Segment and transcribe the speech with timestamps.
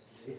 [0.00, 0.38] yesterday.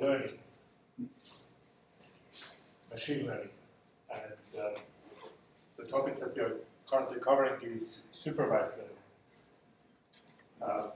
[0.00, 0.38] Learning
[2.90, 3.50] machine learning,
[4.12, 4.78] and uh,
[5.76, 6.56] the topic that we are
[6.90, 8.96] currently covering is supervised learning.
[10.60, 10.90] Uh,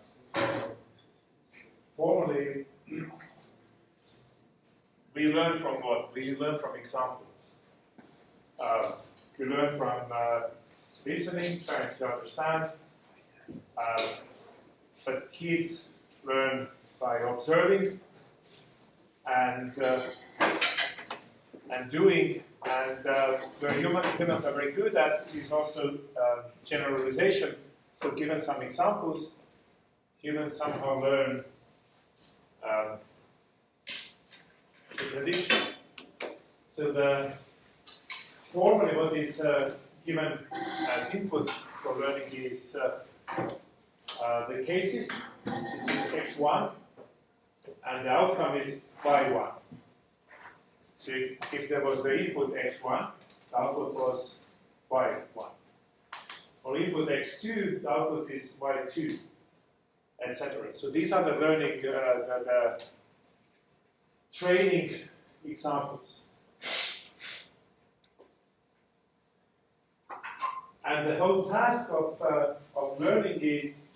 [1.97, 2.64] formally,
[5.14, 6.14] we learn from what?
[6.14, 7.55] We learn from examples.
[8.59, 8.92] Uh,
[9.38, 10.41] we learn from uh,
[11.06, 12.70] listening, trying to understand.
[13.77, 14.06] Uh,
[15.05, 15.91] but kids
[16.25, 16.69] learn
[17.00, 18.00] by observing
[19.27, 20.01] and uh,
[21.70, 22.42] and doing.
[22.65, 27.56] And uh, where human, humans are very good at is also uh, generalization.
[27.93, 29.34] So, given some examples,
[30.19, 31.45] humans somehow learn
[32.62, 32.98] um,
[34.97, 35.56] the prediction.
[36.69, 37.33] So, the
[38.53, 39.75] formally what is uh,
[40.06, 40.39] given
[40.91, 41.50] as input
[41.83, 43.00] for learning is uh,
[44.23, 45.11] uh, the cases.
[45.45, 46.70] This is x1,
[47.89, 49.55] and the outcome is y1.
[50.97, 53.11] So if, if there was the input x1,
[53.50, 54.36] the output was
[54.91, 55.50] y1.
[56.62, 59.19] For input x2, the output is y2,
[60.25, 60.72] etc.
[60.72, 62.84] So these are the learning, uh, the, the
[64.33, 64.94] training
[65.44, 66.22] examples.
[70.84, 73.87] And the whole task of, uh, of learning is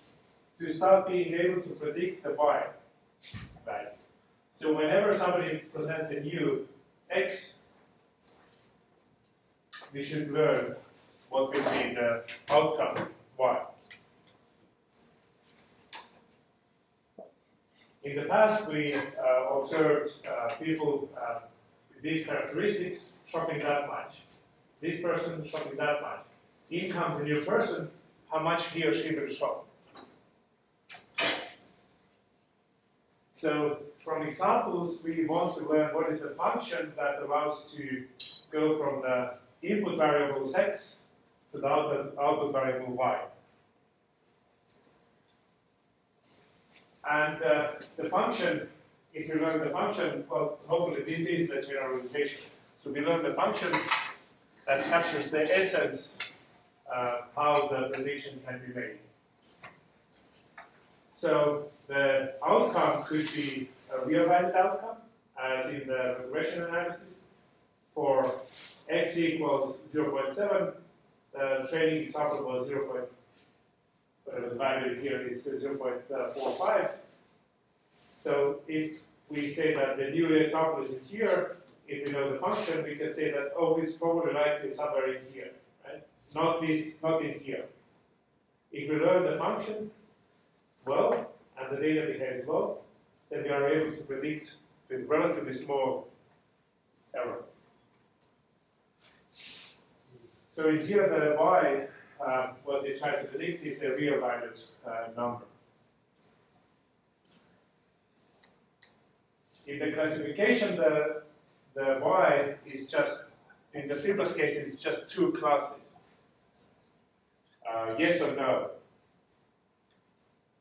[0.59, 2.65] to start being able to predict the y
[3.65, 3.89] value.
[4.57, 6.67] So whenever somebody presents a new
[7.11, 7.59] x,
[9.93, 10.75] we should learn
[11.29, 13.61] what will be the outcome y.
[18.03, 21.41] In the past, we uh, observed uh, people uh,
[21.93, 24.23] with these characteristics shopping that much.
[24.81, 26.25] This person shopping that much
[26.71, 27.91] in comes a new person,
[28.31, 29.67] how much he or she will shop.
[33.31, 38.05] So from examples, we want to learn what is a function that allows to
[38.49, 41.01] go from the input variable x
[41.51, 43.19] to the output, output variable y.
[47.09, 48.69] And uh, the function,
[49.13, 52.43] if you learn the function, well, hopefully this is the generalization.
[52.77, 53.73] So we learn the function
[54.67, 56.17] that captures the essence
[56.93, 58.99] uh, how the prediction can be made.
[61.13, 64.97] So the outcome could be a real valued outcome,
[65.41, 67.21] as in the regression analysis.
[67.93, 68.31] For
[68.89, 70.73] x equals 0.7,
[71.33, 73.07] the training example was 0.
[74.23, 76.93] Whatever the value here is uh, uh, 0.45.
[78.13, 82.39] So if we say that the new example is in here, if we know the
[82.39, 85.51] function, we can say that, oh, it's probably likely somewhere in here
[85.85, 86.03] right?
[86.35, 87.65] not this, not in here.
[88.71, 89.91] If we learn the function
[90.85, 92.81] well, and the data behaves well,
[93.29, 94.55] then we are able to predict
[94.89, 96.07] with relatively small
[97.13, 97.43] error.
[100.47, 101.87] So in here, the y,
[102.25, 105.45] uh, what they try to predict is a real valued uh, number.
[109.67, 111.23] In the classification, the,
[111.75, 113.31] the y is just,
[113.73, 115.97] in the simplest case, it's just two classes
[117.67, 118.71] uh, yes or no,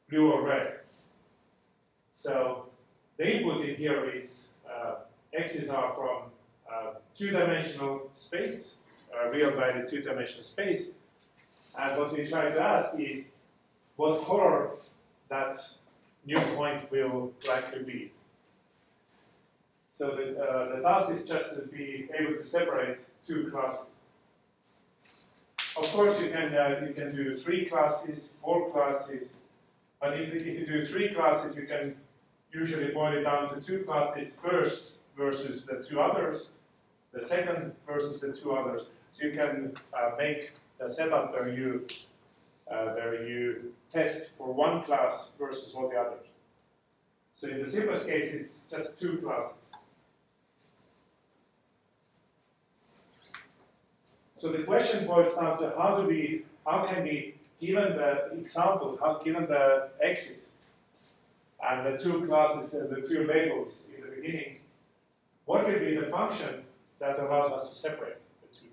[0.09, 0.76] blue or red.
[2.17, 2.65] So
[3.19, 4.95] the input in here is uh,
[5.35, 6.23] x's are from
[6.67, 8.77] uh, two-dimensional space,
[9.13, 10.95] uh, real valued two-dimensional space,
[11.79, 13.33] and what we try to ask is
[13.97, 14.71] what color
[15.29, 15.59] that
[16.25, 18.13] new point will likely be.
[19.91, 23.97] So the, uh, the task is just to be able to separate two classes.
[25.77, 29.37] Of course, you can uh, you can do three classes, four classes,
[30.01, 31.97] but if, if you do three classes, you can
[32.53, 36.51] usually boil it down to two classes first versus the two others,
[37.13, 38.91] the second versus the two others.
[39.11, 41.87] So you can uh, make a setup where you
[42.71, 46.27] uh, where you test for one class versus all the others.
[47.35, 49.67] So in the simplest case, it's just two classes.
[54.35, 58.99] So the question boils down to how do we how can we, given the examples,
[59.01, 60.53] how, given the x's
[61.63, 64.59] and the two classes and the two labels in the beginning,
[65.45, 66.65] what will be the function
[66.99, 68.67] that allows us to separate the two?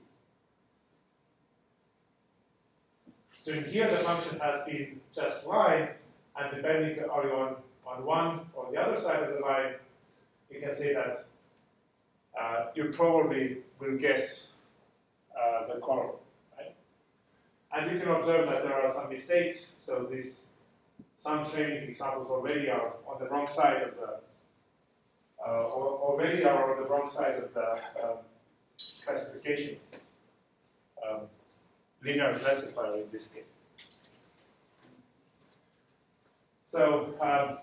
[3.40, 5.90] So in here the function has been just line,
[6.36, 9.74] and depending are you on, on one or the other side of the line,
[10.52, 11.26] you can say that
[12.40, 14.52] uh, you probably will guess
[15.40, 16.10] uh, the color,
[16.58, 16.74] right?
[17.72, 20.48] And you can observe that there are some mistakes, so this
[21.24, 24.10] some training examples already are on the wrong side of the
[25.46, 25.64] uh,
[26.10, 27.70] already are on the wrong side of the
[28.04, 28.18] um,
[29.06, 29.78] classification.
[31.02, 31.22] Um,
[32.04, 33.58] linear classifier in this case.
[36.66, 37.60] So um,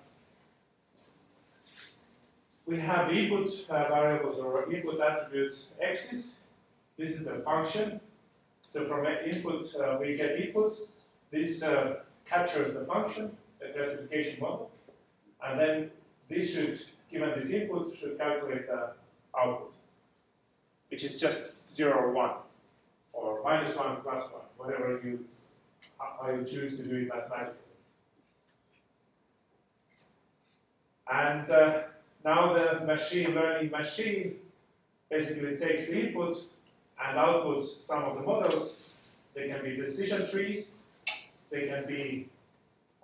[2.66, 6.44] we have input uh, variables or input attributes x's.
[6.96, 8.00] This is the function.
[8.62, 10.72] So from input uh, we get input.
[11.30, 13.36] This uh, captures the function,
[13.68, 14.70] classification model,
[15.44, 15.90] and then
[16.28, 16.80] this should,
[17.10, 18.92] given this input, should calculate the
[19.38, 19.72] output,
[20.90, 22.32] which is just zero or one
[23.12, 25.24] or minus 1 plus 1, whatever you,
[25.98, 27.56] how you choose to do it mathematically.
[31.12, 31.82] And uh,
[32.24, 34.36] now the machine learning machine
[35.10, 36.36] basically takes the input
[37.02, 38.90] and outputs some of the models.
[39.34, 40.72] They can be decision trees,
[41.50, 42.28] they can be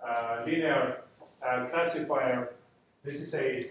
[0.05, 1.01] uh, linear
[1.45, 2.53] uh, classifier.
[3.03, 3.65] This is a,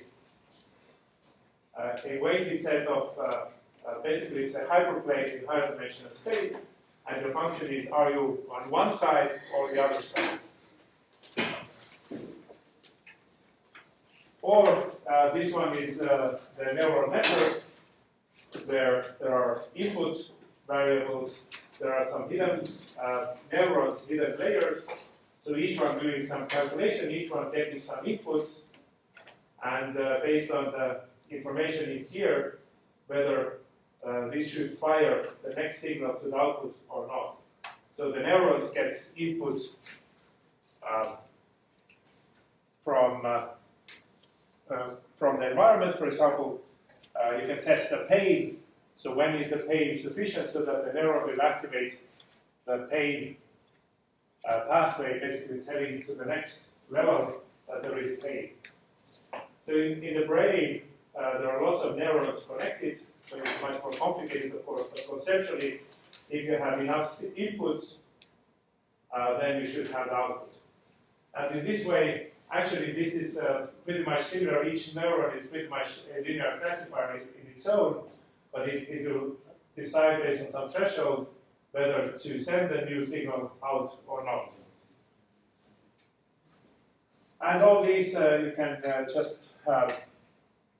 [1.79, 3.47] uh, a weighted set of uh,
[3.87, 6.63] uh, basically, it's a hyperplane in higher dimensional space,
[7.09, 10.41] and the function is are you on one side or the other side?
[14.43, 14.93] Or
[15.35, 16.41] this one is the
[16.75, 17.63] neural network,
[18.67, 20.19] where there are input
[20.67, 21.45] variables,
[21.79, 22.63] there are some hidden
[23.01, 24.87] uh, neurons, hidden layers,
[25.47, 28.63] so each one doing some calculation, each one getting some inputs,
[29.65, 32.59] and uh, based on the information in here,
[33.07, 33.59] whether
[34.05, 37.37] uh, this should fire the next signal to the output or not.
[37.93, 39.61] So the neurons gets input
[40.83, 41.13] uh,
[42.85, 43.47] from uh
[45.17, 45.97] from the environment.
[45.97, 46.61] For example,
[47.15, 48.59] uh, you can test the pain.
[48.97, 52.01] So when is the pain sufficient so that the neuron will activate
[52.65, 53.37] the pain
[54.49, 58.51] uh, pathway, basically telling to the next level that there is pain.
[59.61, 60.83] So in, in the brain,
[61.15, 65.81] there are lots of neurons connected so it's much more complicated, of course, but conceptually,
[66.31, 67.97] if you have enough inputs,
[69.13, 70.53] uh, then you should have output.
[71.35, 74.65] And in this way, actually, this is uh, pretty much similar.
[74.65, 78.03] Each neuron is pretty much a linear classifier in its own,
[78.53, 79.39] but if, if you
[79.75, 81.27] decide based on some threshold
[81.77, 84.53] whether to send the new signal out or not.
[87.41, 89.53] And all these uh, you can uh, just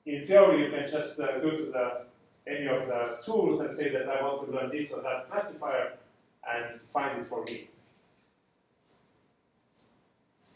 [0.05, 2.05] in theory, you can just uh, go to the
[2.47, 5.97] any of the tools and say that I want to learn this or that classifier
[6.49, 7.67] and find it for me.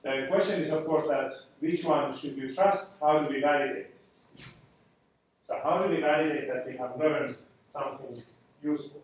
[0.02, 2.96] The question is, of course, that which one should you trust?
[3.00, 3.88] How do we validate?
[5.44, 8.16] So how do we validate that we have learned something
[8.64, 9.04] useful?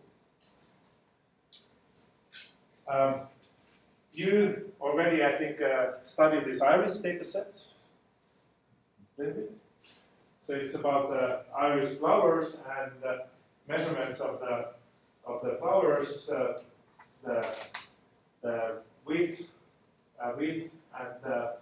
[2.88, 3.14] Um,
[4.12, 7.60] you already, I think, uh, studied this iris data set.
[10.40, 13.24] So it's about the iris flowers and the
[13.68, 14.68] measurements of the
[15.26, 16.58] of the flowers, uh,
[17.22, 17.46] the,
[18.40, 19.50] the width,
[20.18, 21.56] uh, width and the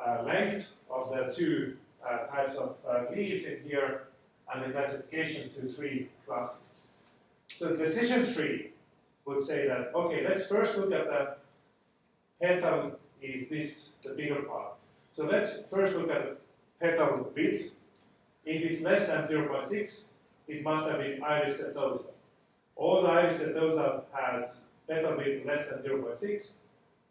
[0.00, 1.76] uh, length of the two
[2.08, 4.04] uh, types of uh, leaves in here,
[4.54, 6.86] and the classification to three classes.
[7.48, 8.65] So decision tree
[9.36, 11.36] would say that okay, let's first look at the
[12.40, 14.74] petal is this the bigger part.
[15.10, 16.38] So let's first look at
[16.80, 17.72] petal width.
[18.44, 20.10] If it's less than 0.6,
[20.48, 22.06] it must have been iris setosa.
[22.76, 24.44] All the iris setosa had
[24.88, 26.52] petal width less than 0.6.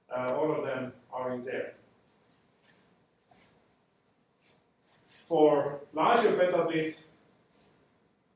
[0.10, 1.74] Uh, all of them are in there.
[5.28, 7.04] For larger petal width,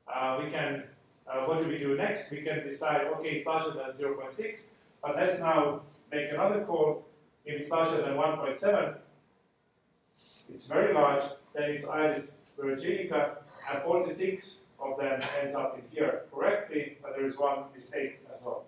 [0.07, 0.83] uh, we can,
[1.29, 2.31] uh, what do we do next?
[2.31, 4.65] We can decide, okay, it's larger than 0.6,
[5.01, 5.81] but let's now
[6.11, 7.05] make another call.
[7.45, 8.97] If it's larger than 1.7,
[10.51, 13.37] it's very large, then it's iris virginica,
[13.71, 18.41] and 46 of them ends up in here correctly, but there is one mistake as
[18.43, 18.65] well.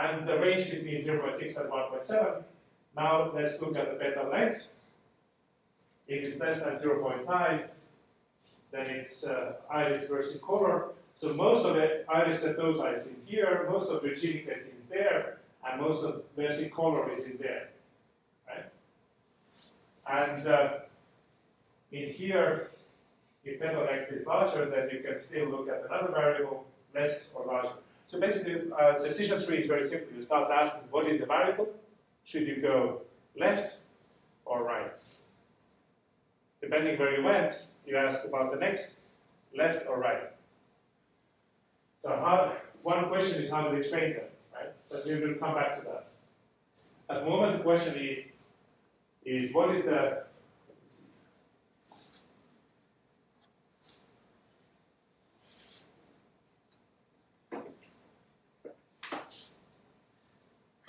[0.00, 2.42] And the range between 0.6 and 1.7,
[2.96, 4.72] now let's look at the petal length.
[6.06, 7.64] If it's less than 0.9,
[8.70, 10.90] then it's uh, iris versicolor.
[11.14, 15.38] So most of it, Iris setosa is in here, most of Virginica is in there,
[15.64, 17.68] and most of versicolor is in there,
[18.48, 18.66] right?
[20.06, 20.70] And uh,
[21.92, 22.70] in here,
[23.44, 27.76] if length is larger, then you can still look at another variable, less or larger.
[28.06, 30.08] So basically, uh, decision tree is very simple.
[30.14, 31.68] You start asking, what is the variable?
[32.24, 33.02] Should you go
[33.38, 33.78] left
[34.44, 34.90] or right?
[36.60, 37.52] Depending where you went,
[37.86, 39.00] you ask about the next,
[39.56, 40.33] left or right.
[42.04, 44.72] So how, one question is how do we train them, right?
[44.90, 46.08] But we will come back to that.
[47.08, 48.32] At the moment, the question is,
[49.24, 50.24] is what is the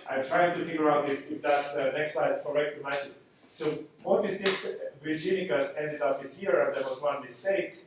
[0.10, 3.20] I'm trying to figure out if, if that uh, next slide correctly matches.
[3.50, 3.72] So
[4.04, 7.86] 46 Virginicas ended up in here, and there was one mistake.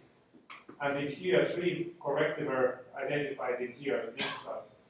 [0.81, 4.81] And in here, three correctly were identified in here in this class.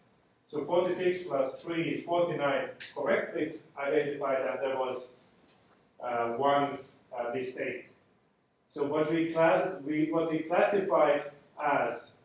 [0.46, 5.16] So 46 plus 3 is 49 correctly identified, and there was
[6.02, 6.78] uh, one
[7.16, 7.90] uh, mistake.
[8.68, 11.22] So what we, class, we, what we classified
[11.62, 12.18] as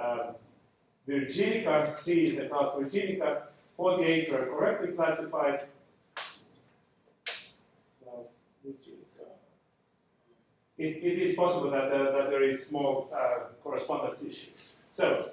[0.00, 0.34] um,
[1.08, 3.42] Virginica, C is the class Virginica,
[3.76, 5.64] 48 were correctly classified.
[10.80, 14.52] It, it is possible that, uh, that there is small uh, correspondence issue.
[14.90, 15.26] So,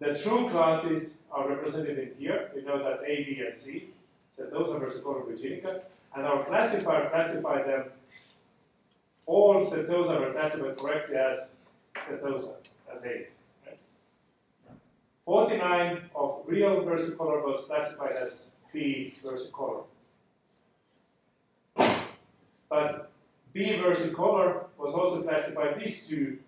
[0.00, 2.50] the true classes are represented in here.
[2.52, 3.90] We know that A, B, and C.
[4.32, 5.84] So those are versicolor Virginica.
[6.16, 7.84] And our classifier classified them,
[9.26, 11.54] all setosa were classified correctly as
[11.94, 12.54] setosa,
[12.92, 13.26] as A.
[15.24, 19.84] 49 of real versicolor was classified as B versicolor.
[22.68, 23.13] But
[23.54, 26.38] B versicolor was also classified these two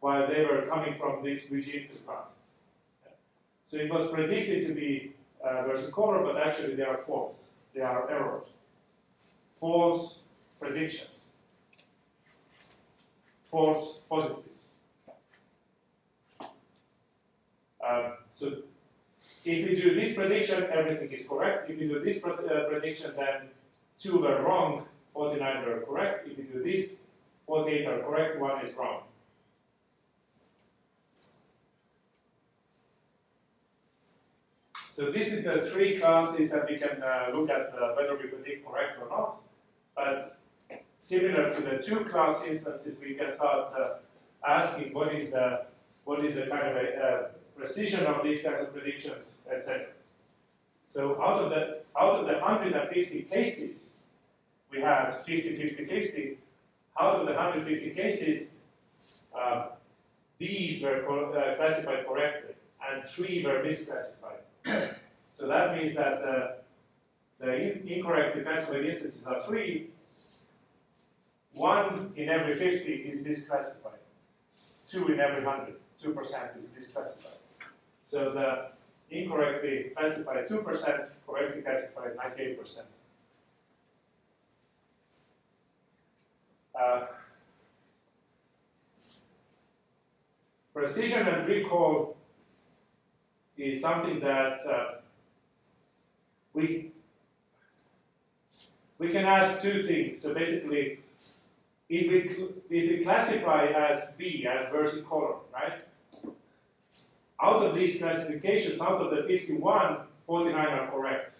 [0.00, 2.40] while they were coming from this regime class.
[3.64, 7.44] So it was predicted to be uh, versicolor, but actually they are false.
[7.72, 8.48] They are errors.
[9.60, 10.22] False
[10.60, 11.10] predictions.
[13.48, 14.64] False positives.
[17.88, 18.46] Um, so
[19.44, 21.70] if we do this prediction, everything is correct.
[21.70, 23.50] If we do this uh, prediction, then
[23.98, 26.28] two were wrong, 49 are correct.
[26.28, 27.04] If you do this,
[27.46, 29.04] 48 are correct, one is wrong.
[34.90, 38.28] So this is the three classes that we can uh, look at uh, whether we
[38.28, 39.42] predict correct or not.
[39.94, 40.38] But
[40.98, 43.94] similar to the two class instances, we can start uh,
[44.46, 45.64] asking what is the
[46.04, 49.86] what is the kind of a, uh, precision of these kinds of predictions, etc.
[50.88, 53.90] So out of the out of the 150 cases,
[54.76, 56.38] we had 50, 50, 50.
[57.00, 58.52] Out of the 150 cases,
[59.36, 59.68] uh,
[60.38, 62.54] these were uh, classified correctly,
[62.88, 64.94] and three were misclassified.
[65.32, 66.48] so that means that uh,
[67.38, 69.90] the in incorrectly classified instances are three.
[71.52, 74.00] One in every 50 is misclassified.
[74.86, 75.76] Two in every 100.
[76.02, 77.38] 2% is misclassified.
[78.02, 78.68] So the
[79.10, 82.82] incorrectly classified 2%, correctly classified 98%.
[86.78, 87.06] Uh,
[90.74, 92.16] precision and recall
[93.56, 94.98] is something that uh,
[96.52, 96.92] we
[98.98, 100.22] we can ask two things.
[100.22, 101.00] So basically,
[101.88, 105.82] if we, if we classify as B, as versicolor, right?
[107.40, 111.34] Out of these classifications, out of the 51, 49 are correct.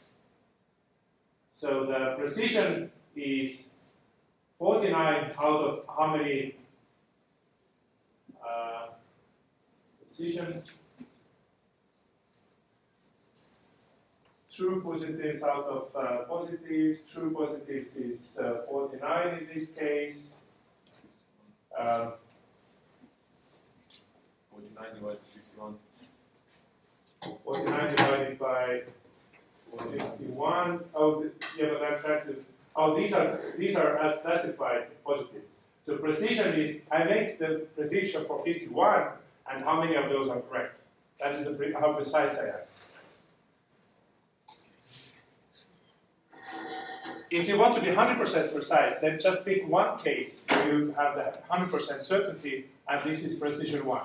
[1.50, 3.75] So the precision is
[4.58, 6.56] 49 out of how many
[8.46, 8.86] uh,
[10.00, 10.62] precision?
[14.50, 20.40] True positives out of uh, positives, true positives is uh, 49 in this case.
[21.78, 22.12] Uh,
[24.50, 25.75] 49 divided by 51.
[27.44, 28.82] 49 divided by
[29.78, 30.80] 51.
[30.94, 31.26] Oh,
[31.58, 32.44] yeah, but trying to.
[32.76, 35.50] Oh, these are these are as classified positives.
[35.85, 39.09] So precision is I make the prediction for 51,
[39.50, 40.75] and how many of those are correct?
[41.21, 42.54] That is the, how precise I am.
[47.30, 51.16] If you want to be 100% precise, then just pick one case where you have
[51.16, 54.00] the 100% certainty, and this is precision 1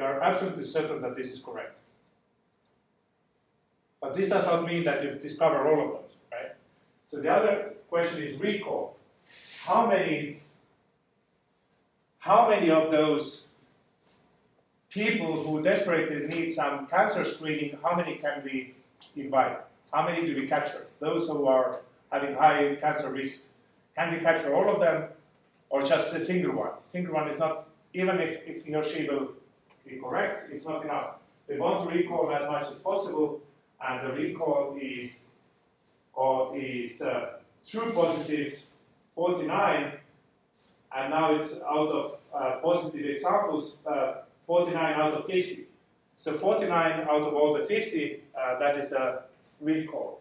[0.00, 1.74] you are absolutely certain that this is correct.
[4.00, 6.52] But this does not mean that you've discovered all of those, right?
[7.06, 8.96] So the other question is recall.
[9.66, 10.40] How many
[12.18, 13.46] how many of those
[14.90, 18.74] people who desperately need some cancer screening, how many can we
[19.16, 19.58] invite?
[19.92, 20.86] How many do we capture?
[20.98, 21.80] Those who are
[22.10, 23.46] having high cancer risk.
[23.96, 25.04] Can we capture all of them
[25.68, 26.72] or just a single one?
[26.82, 29.32] Single one is not, even if, if he or she will
[29.86, 31.14] be correct, it's not enough.
[31.48, 33.40] We want to recall as much as possible,
[33.86, 35.26] and the recall is,
[36.12, 38.66] or is uh, true positives
[39.14, 39.92] 49,
[40.96, 45.66] and now it's out of uh, positive examples, uh, 49 out of 50.
[46.16, 49.22] So 49 out of all the 50, uh, that is the
[49.60, 50.20] recall.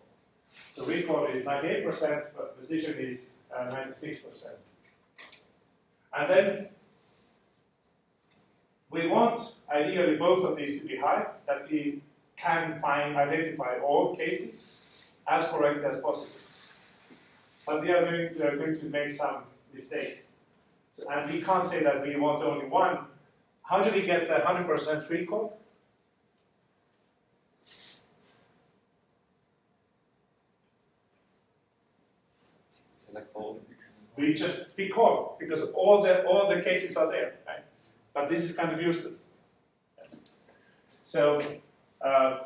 [0.73, 4.47] So recall is 98%, but precision is uh, 96%.
[6.17, 6.67] And then
[8.89, 9.39] we want
[9.71, 12.01] ideally both of these to be high, that we
[12.41, 14.71] can find, identify all cases
[15.27, 16.39] as correct as possible.
[17.65, 19.43] But we are going to, are going to make some
[19.73, 20.23] mistakes.
[20.91, 22.99] So, and we can't say that we want only one.
[23.63, 25.59] How do we get the 100% recall?
[32.97, 33.59] Select all.
[34.17, 37.63] We just pick all because all the all the cases are there, right?
[38.13, 39.23] But this is kind of useless.
[41.03, 41.41] So
[42.01, 42.39] uh,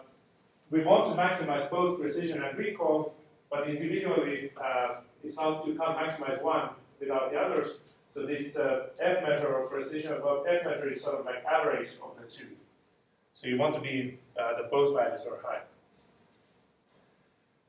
[0.72, 3.13] we want to maximize both precision and recall,
[3.50, 6.69] but individually uh, it's not you can't maximize one
[7.00, 7.77] without the others.
[8.10, 11.91] So this uh, F measure of precision, well, F measure is sort of like average
[12.01, 12.48] of the two.
[13.33, 15.62] So you want to be uh, the both values are high.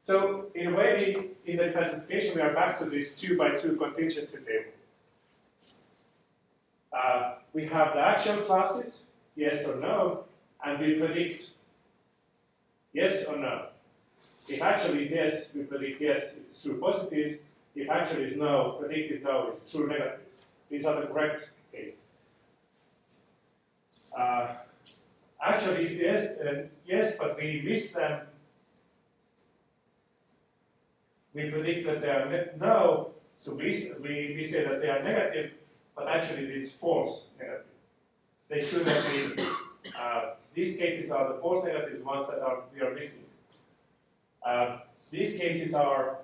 [0.01, 3.55] So in a way, we, in the classification, we are back to this two by
[3.55, 4.73] two contingency table.
[6.93, 10.25] Uh, we have the actual classes, yes or no,
[10.63, 11.53] and we predict
[12.95, 13.67] yes or no.
[14.49, 17.45] If actually is yes, we predict yes, it's true positives.
[17.75, 20.41] If actually is no, predicted no, it's true negatives.
[20.71, 22.01] These are the correct cases.
[24.17, 24.55] Uh,
[25.43, 28.21] actually is yes, uh, yes, but we miss them
[31.35, 35.51] we predict that they are no, so we, we, we say that they are negative,
[35.97, 37.67] but actually it's false negative.
[38.49, 39.47] They should have been,
[39.99, 43.27] uh, these cases are the false negatives, ones that are, we are missing.
[44.45, 44.79] Uh,
[45.11, 46.19] these cases are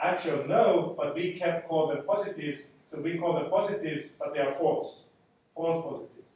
[0.00, 4.40] actual no, but we can call them positives, so we call them positives, but they
[4.40, 5.02] are false,
[5.54, 6.28] false positives.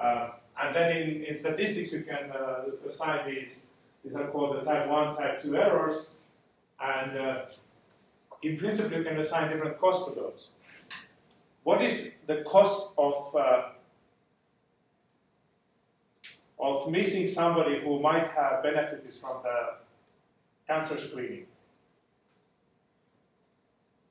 [0.00, 0.30] Uh,
[0.60, 3.68] and then in, in statistics, you can uh, assign these,
[4.04, 6.10] these are called the type 1, type 2 errors,
[6.80, 7.42] and uh,
[8.42, 10.48] in principle, you can assign different costs to those.
[11.62, 13.62] What is the cost of uh,
[16.62, 19.58] of missing somebody who might have benefited from the
[20.66, 21.46] cancer screening?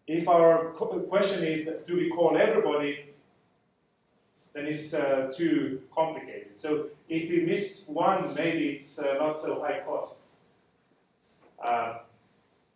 [0.05, 3.05] If our question is, do we call everybody,
[4.53, 6.57] then it's uh, too complicated.
[6.57, 10.23] So if we miss one, maybe it's uh, not so high cost.
[11.63, 11.99] Uh,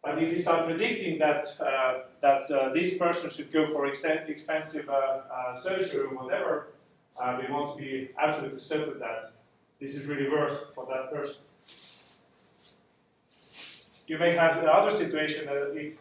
[0.01, 4.05] but if we start predicting that uh, that uh, this person should go for ex-
[4.05, 6.67] expensive uh, surgery or whatever,
[7.39, 9.34] we want to be absolutely certain that
[9.79, 11.45] this is really worth for that person.
[14.07, 15.93] You may have the other situation that if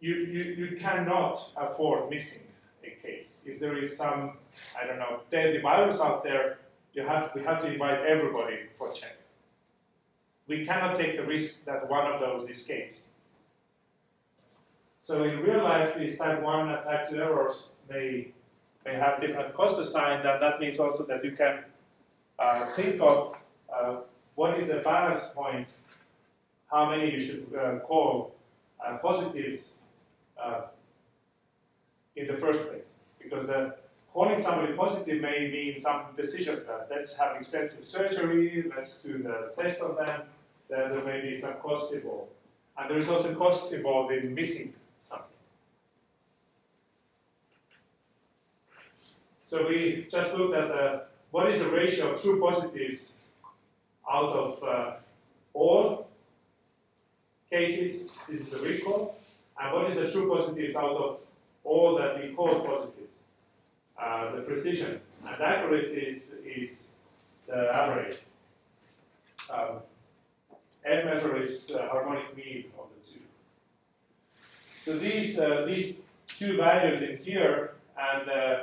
[0.00, 2.48] you, you, you cannot afford missing
[2.84, 3.42] a case.
[3.46, 4.32] If there is some,
[4.78, 6.58] I don't know, deadly virus out there,
[6.92, 9.16] you have, we have to invite everybody for check
[10.46, 13.06] we cannot take the risk that one of those escapes.
[15.00, 18.32] So in real life, these type 1 and type 2 errors may,
[18.84, 21.64] may have different cost assigned, and that means also that you can
[22.38, 23.36] uh, think of
[23.72, 23.96] uh,
[24.34, 25.68] what is the balance point,
[26.70, 28.34] how many you should uh, call
[28.84, 29.76] uh, positives
[30.42, 30.62] uh,
[32.16, 32.96] in the first place.
[33.22, 33.74] Because the,
[34.12, 39.52] calling somebody positive may mean some decisions that let's have expensive surgery, let's do the
[39.60, 40.22] test on them,
[40.68, 42.30] there may be some cost involved.
[42.76, 45.26] And there is also cost involved in missing something.
[49.52, 53.12] So we just looked at the, what is the ratio of true positives
[54.10, 54.92] out of uh,
[55.52, 56.08] all
[57.50, 59.18] cases, this is the recall,
[59.60, 61.20] and what is the true positives out of
[61.64, 63.24] all that we call positives,
[64.00, 66.92] uh, the precision, and accuracy is, is
[67.46, 68.20] the average.
[69.50, 69.80] Um,
[70.82, 73.20] F measure is uh, harmonic mean of the two.
[74.78, 78.56] So these uh, these two values in here and uh,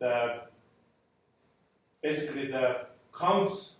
[0.00, 0.40] the
[2.02, 2.86] basically the
[3.16, 3.76] counts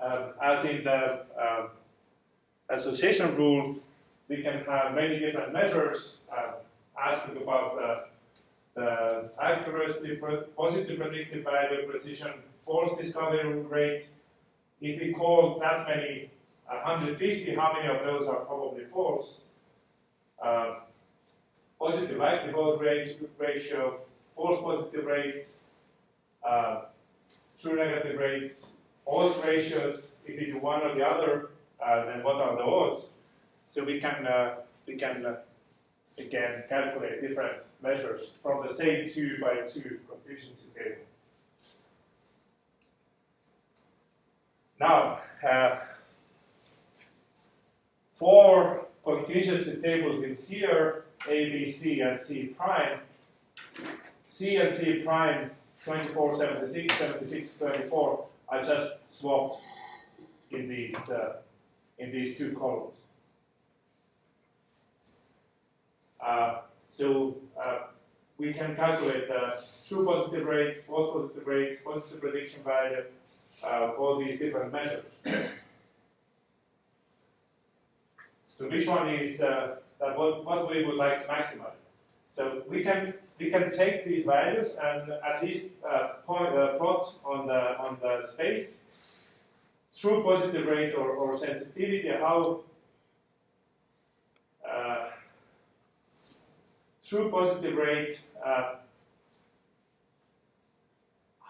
[0.00, 1.68] uh, as in the uh,
[2.70, 3.74] association rule,
[4.28, 6.52] we can have many different measures, uh,
[7.00, 8.04] asking about the,
[8.80, 10.20] the accuracy,
[10.56, 12.32] positive predictive value, precision,
[12.64, 14.08] false discovery rate.
[14.80, 16.30] If we call that many,
[16.70, 19.42] uh, 150, how many of those are probably false?
[20.40, 20.80] Uh,
[21.80, 22.80] positive likelihood
[23.38, 23.98] ratio,
[24.38, 25.58] false positive rates,
[26.46, 26.82] uh,
[27.60, 28.74] true negative rates,
[29.06, 30.12] odds ratios.
[30.24, 31.50] If you do one or the other,
[31.84, 33.18] uh, then what are the odds?
[33.64, 34.54] So we can uh,
[34.86, 35.36] we can uh,
[36.18, 41.02] again calculate different measures from the same two by two contingency table.
[44.80, 45.80] Now, uh,
[48.14, 53.00] four contingency tables in here, A, B, C, and C prime.
[54.28, 55.50] C and C prime,
[55.84, 59.62] 24, 76, 76, 24, are just swapped
[60.50, 61.36] in these, uh,
[61.98, 62.94] in these two columns.
[66.20, 66.58] Uh,
[66.90, 67.78] so uh,
[68.36, 73.04] we can calculate the true positive rates, false positive rates, positive prediction value,
[73.64, 75.04] uh, all these different measures.
[78.46, 81.80] so which one is uh, that what, what we would like to maximize?
[82.28, 87.06] So we can we can take these values and at least uh, point, uh, plot
[87.24, 88.84] on the on the space
[89.96, 92.60] true positive rate or, or sensitivity how
[94.68, 95.06] uh,
[97.04, 98.74] true positive rate uh,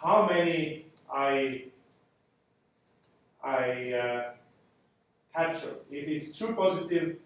[0.02, 1.64] how many I
[3.42, 4.30] I uh,
[5.34, 5.74] capture.
[5.90, 7.16] If it's true positive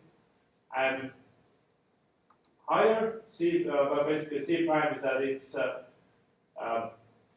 [0.76, 1.10] and
[2.72, 5.82] higher, C, uh, basically C prime is that it's uh,
[6.60, 6.88] uh,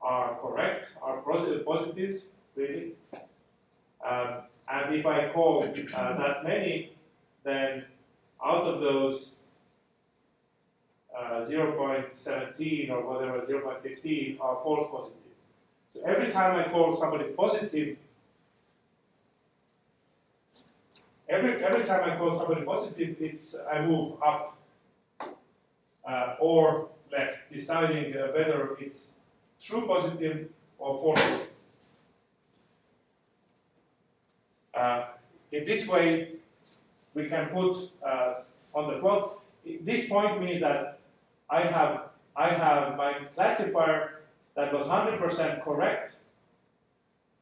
[0.01, 2.93] are correct, are positive positives, really.
[4.09, 6.93] Um, and if I call uh, that many,
[7.43, 7.85] then
[8.45, 9.33] out of those,
[11.17, 15.47] uh, 0.17 or whatever, 0.15 are false positives.
[15.93, 17.97] So every time I call somebody positive,
[21.35, 24.57] every, every time I call somebody positive, it's I move up
[26.09, 29.15] uh, or left, deciding uh, whether it's
[29.61, 31.41] true positive or false.
[34.75, 35.05] Uh,
[35.53, 36.33] in this way,
[37.15, 38.35] we can put uh,
[38.75, 39.41] on the plot.
[39.83, 40.99] This point means that
[41.49, 44.23] I have I have my classifier
[44.57, 46.17] that was 100% correct.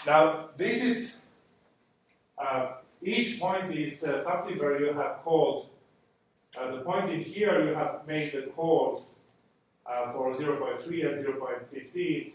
[0.06, 1.20] Now, this is,
[2.38, 5.68] uh, each point is uh, something where you have called,
[6.58, 9.06] uh, the point in here you have made the call
[9.88, 12.34] uh, for 0.3 and 0.15,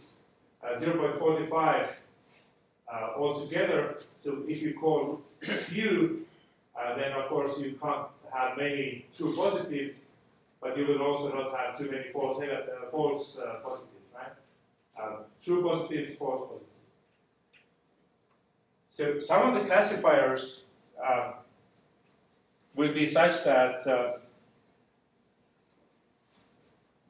[0.62, 1.88] uh, 0.45
[2.90, 3.98] uh, altogether.
[4.18, 6.26] So if you call few,
[6.96, 10.04] then of course you can't have many true positives,
[10.60, 12.42] but you will also not have too many false,
[12.90, 14.32] false positives, right?
[15.02, 16.72] Um, true positives, false positives.
[18.88, 20.64] So some of the classifiers
[21.02, 21.32] uh,
[22.74, 24.18] will be such that uh,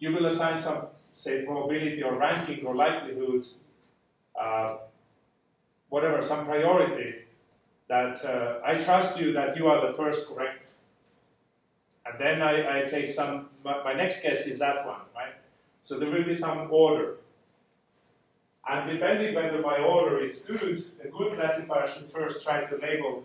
[0.03, 3.45] you will assign some, say, probability or ranking or likelihood,
[4.39, 4.79] uh,
[5.91, 7.15] whatever, some priority
[7.87, 10.73] that uh, I trust you that you are the first correct.
[12.05, 15.35] And then I, I take some, my, my next guess is that one, right?
[15.81, 17.19] So there will be some order.
[18.69, 23.23] And depending whether my order is good, a good classifier should first try to label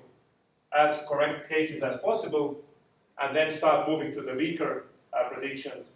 [0.72, 2.60] as correct cases as possible,
[3.20, 5.96] and then start moving to the weaker uh, predictions.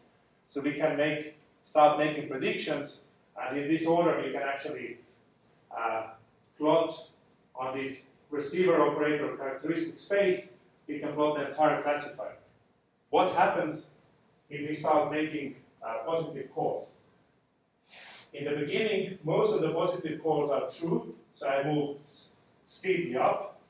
[0.52, 3.06] So we can make start making predictions,
[3.42, 4.98] and in this order we can actually
[5.72, 6.08] uh,
[6.58, 6.92] plot
[7.56, 10.58] on this receiver operator characteristic space,
[10.90, 12.36] we can plot the entire classifier.
[13.10, 13.92] What happens
[14.50, 16.90] if we start making uh, positive calls?
[18.34, 21.96] In the beginning, most of the positive calls are true, so I move
[22.68, 23.62] steeply up.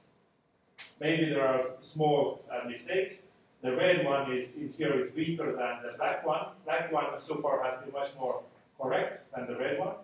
[0.99, 3.21] Maybe there are small uh, mistakes.
[3.61, 6.47] The red one is in here is weaker than the black one.
[6.65, 8.41] Black one so far has been much more
[8.79, 9.95] correct than the red one.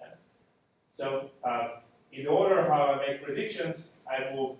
[0.00, 0.14] Yeah.
[0.90, 1.80] So uh,
[2.12, 4.56] in order how I make predictions, I move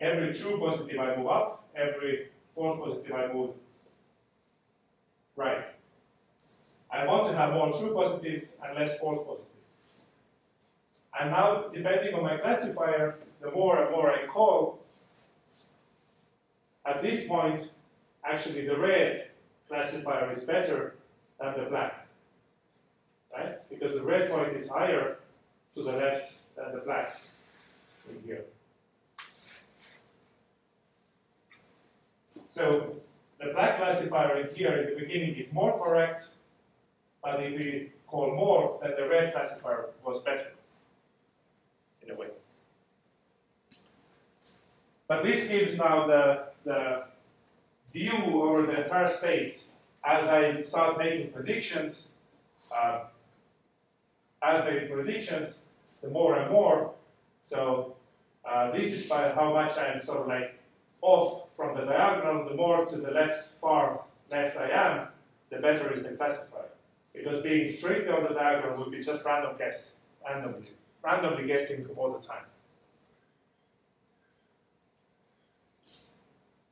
[0.00, 3.50] every true positive I move up, every false positive I move
[5.36, 5.64] right.
[6.90, 9.48] I want to have more true positives and less false positives.
[11.20, 14.77] And now, depending on my classifier, the more and more I call,
[16.88, 17.70] at this point,
[18.24, 19.28] actually the red
[19.68, 20.94] classifier is better
[21.40, 22.06] than the black.
[23.34, 23.68] Right?
[23.68, 25.18] Because the red point is higher
[25.74, 27.20] to the left than the black
[28.08, 28.44] in here.
[32.48, 32.96] So
[33.38, 36.28] the black classifier in here in the beginning is more correct,
[37.22, 40.52] but if we call more, then the red classifier was better,
[42.02, 42.28] in a way.
[45.06, 47.04] But this gives now the, the
[47.92, 49.70] view over the entire space
[50.04, 52.08] as I start making predictions.
[52.74, 53.04] Uh,
[54.42, 55.64] as making predictions,
[56.02, 56.92] the more and more.
[57.40, 57.96] So
[58.44, 60.60] uh, this is by how much I'm sort of like
[61.00, 62.48] off from the diagonal.
[62.48, 65.08] The more to the left, far left I am,
[65.50, 66.66] the better is the classifier.
[67.12, 70.70] Because being strictly on the diagonal would be just random guess, randomly,
[71.02, 72.44] randomly guessing all the time.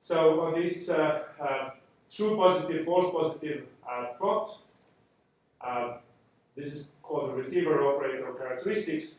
[0.07, 1.71] So on this uh, uh,
[2.09, 4.57] true positive, false positive uh, plot,
[5.61, 5.95] uh,
[6.55, 9.16] this is called the receiver operator characteristics.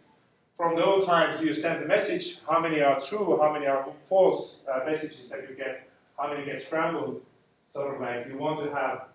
[0.55, 3.85] From the old times, you send a message, how many are true, how many are
[4.05, 7.21] false uh, messages that you get, how many get scrambled.
[7.67, 9.07] Sort of like you want to have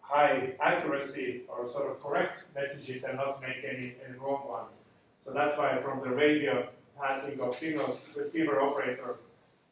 [0.00, 4.80] high accuracy or sort of correct messages and not make any, any wrong ones.
[5.18, 6.66] So that's why from the radio
[6.98, 9.16] passing of signals, receiver operator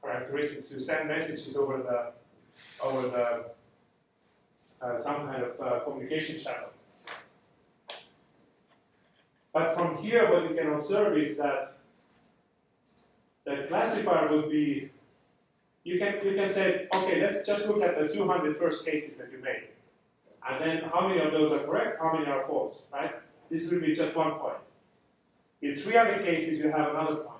[0.04, 2.12] characteristics, you send messages over the
[2.84, 3.44] over the
[4.84, 6.68] uh, some kind of uh, communication channel.
[9.52, 11.76] But from here, what you can observe is that
[13.44, 14.90] the classifier would be,
[15.84, 19.30] you can, you can say, okay, let's just look at the 200 first cases that
[19.30, 19.68] you made.
[20.46, 23.14] And then how many of those are correct, how many are false, right?
[23.50, 24.56] This will be just one point.
[25.62, 27.33] In 300 cases, you have another point.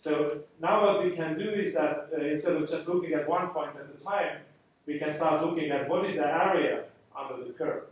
[0.00, 3.50] So now what we can do is that uh, instead of just looking at one
[3.50, 4.38] point at a time,
[4.86, 6.84] we can start looking at what is the area
[7.14, 7.82] under the curve.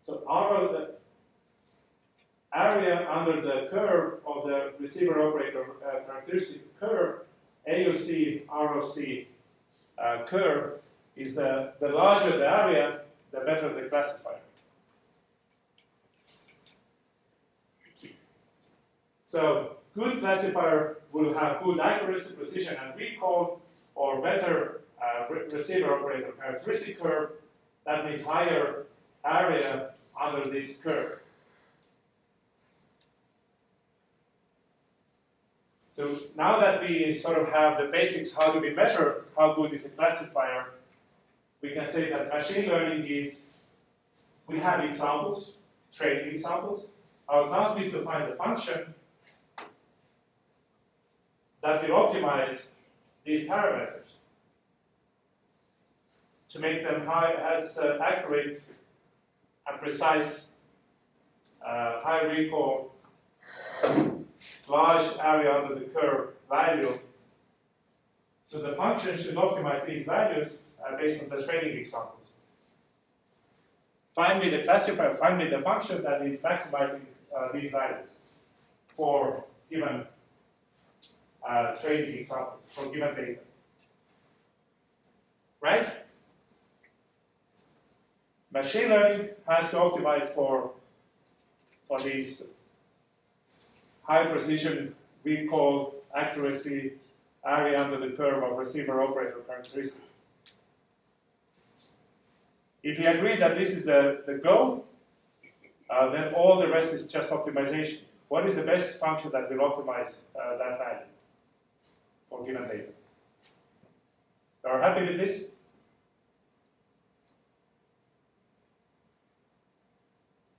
[0.00, 0.94] So of the
[2.54, 7.24] area under the curve of the receiver operator uh, characteristic curve,
[7.68, 9.26] AOC, ROC
[9.98, 10.80] uh, curve,
[11.14, 13.00] is the, the larger the area,
[13.32, 14.40] the better the classifier.
[19.22, 23.60] So good classifier will have good accuracy, precision, and recall,
[23.94, 27.30] or better uh, receiver operator characteristic curve.
[27.86, 28.86] That means higher
[29.24, 31.20] area under this curve.
[35.90, 39.72] So now that we sort of have the basics, how do we measure how good
[39.72, 40.66] is a classifier,
[41.62, 43.46] we can say that machine learning is,
[44.48, 45.56] we have examples,
[45.92, 46.88] training examples.
[47.28, 48.92] Our task is to find the function
[51.64, 52.72] that will optimize
[53.24, 54.10] these parameters
[56.50, 58.62] to make them high, as uh, accurate
[59.66, 60.50] and precise
[61.66, 62.92] uh, high recall,
[64.68, 66.92] large area under the curve value.
[68.46, 72.28] So the function should optimize these values uh, based on the training examples.
[74.14, 78.10] Find me the classifier, find me the function that is maximizing uh, these values
[78.94, 80.04] for given
[81.46, 83.40] uh, training examples, for given data.
[85.60, 85.86] Right?
[88.52, 90.72] Machine learning has to optimize for,
[91.88, 92.50] for these
[94.02, 96.92] high precision recall accuracy
[97.46, 100.02] area under the curve of receiver operator characteristic.
[102.82, 104.84] If we agree that this is the, the goal,
[105.88, 108.02] uh, then all the rest is just optimization.
[108.28, 111.06] What is the best function that will optimize uh, that value
[112.34, 112.92] for given data?
[114.64, 115.50] You are happy with this?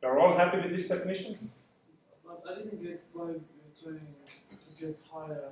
[0.02, 1.52] You are all happy with this definition?
[2.26, 3.42] But I didn't get why you're
[3.82, 5.50] trying to get higher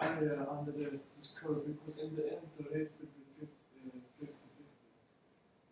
[0.00, 3.46] area under the, this curve because in the end the rate will be 50,
[3.86, 4.34] uh, 50, 50.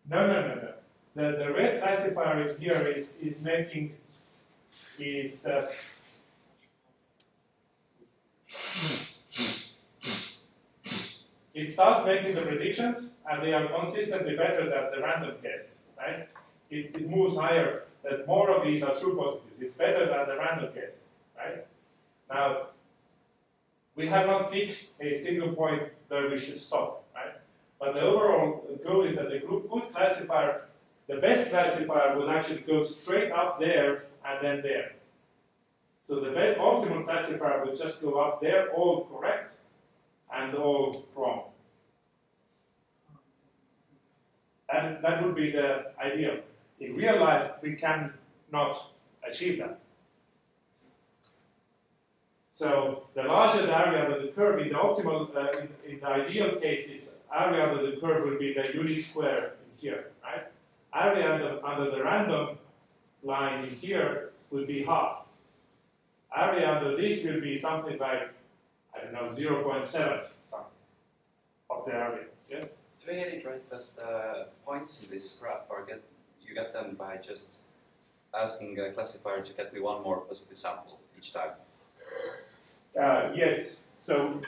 [0.09, 0.73] No, no, no, no.
[1.15, 3.95] The, the red classifier here is, is making
[4.99, 5.71] is uh,
[11.57, 16.29] it starts making the predictions and they are consistently better than the random guess, right?
[16.69, 19.59] It, it moves higher, that more of these are true positives.
[19.59, 21.65] It's better than the random guess, right?
[22.29, 22.67] Now,
[23.95, 27.37] we have not fixed a single point where we should stop, right?
[27.79, 30.65] But the overall goal is that the group good classifier,
[31.07, 34.91] the best classifier will actually go straight up there and then there.
[36.03, 39.57] So the optimal classifier will just go up there, all correct
[40.33, 41.43] and all wrong.
[44.71, 46.39] That, that would be the ideal.
[46.79, 48.91] In real life, we cannot
[49.27, 49.79] achieve that.
[52.49, 56.07] So the larger the area under the curve, in the optimal, uh, in, in, the
[56.07, 60.47] ideal case, its area under the curve would be the unit square in here, right?
[60.91, 62.57] Area under, under the random
[63.23, 65.25] line in here would be half.
[66.35, 68.33] Area under this will be something like,
[68.97, 70.65] I don't know, 0.7 something
[71.69, 72.25] of the area.
[72.49, 72.69] Yes?
[73.05, 76.01] Do I get it right that the points in this graph are get
[76.41, 77.63] you get them by just
[78.33, 81.51] asking a classifier to get me one more positive sample each time?
[82.99, 83.83] Uh, yes.
[83.99, 84.41] So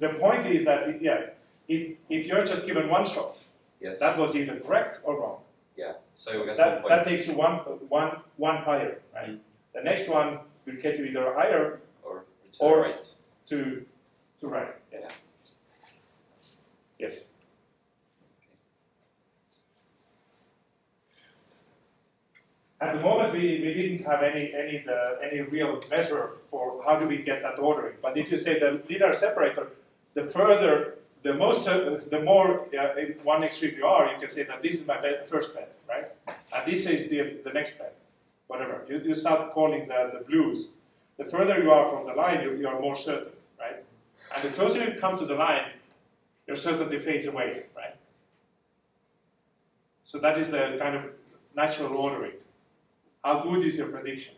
[0.00, 1.26] the point is that yeah,
[1.68, 3.38] if, if you're just given one shot,
[3.80, 3.98] Yes.
[4.00, 5.38] that was either correct or wrong.
[5.76, 5.92] yeah.
[6.16, 6.88] So you get That, point.
[6.88, 7.56] that takes you one,
[7.88, 9.38] one, one higher, right?
[9.74, 13.04] The next one will get you either higher or it's or- right.
[13.46, 13.84] To
[14.40, 14.74] to right.
[14.92, 15.12] Yes.
[16.98, 17.28] Yes.
[22.80, 26.98] At the moment, we, we didn't have any any the, any real measure for how
[26.98, 27.96] do we get that ordering.
[28.02, 29.68] But if you say the linear separator,
[30.12, 34.28] the further, the most, uh, the more uh, in one extreme you are, you can
[34.28, 36.08] say that this is my first bet, right?
[36.54, 37.94] And this is the the next bet,
[38.48, 38.84] whatever.
[38.88, 40.72] You, you start calling the, the blues.
[41.16, 43.33] The further you are from the line, you, you are more certain?
[44.34, 45.72] And the closer you come to the line,
[46.46, 47.96] your certainty fades away, right?
[50.02, 51.04] So that is the kind of
[51.56, 52.34] natural ordering.
[53.24, 54.34] How good is your prediction?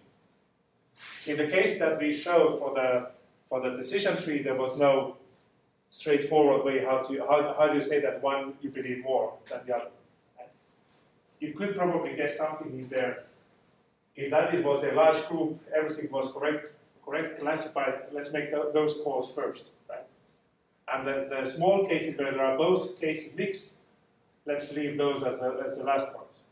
[1.27, 3.11] In the case that we showed for the
[3.49, 5.17] for the decision tree, there was no
[5.91, 9.61] straightforward way how to how, how do you say that one you believe more than
[9.67, 9.91] the other.
[10.39, 10.49] right?
[11.41, 13.19] You could probably guess something in there.
[14.15, 16.73] If that it was a large group, everything was correct,
[17.05, 17.95] correct, classified.
[18.13, 19.71] Let's make tho- those calls first?
[20.97, 23.75] And the, the small cases where there are both cases mixed,
[24.47, 26.45] let's leave those as the, as the last ones.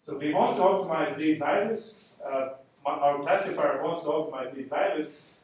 [0.00, 2.08] So we want to optimize these values.
[2.24, 2.50] Uh,
[2.86, 5.34] our classifier wants to optimize these values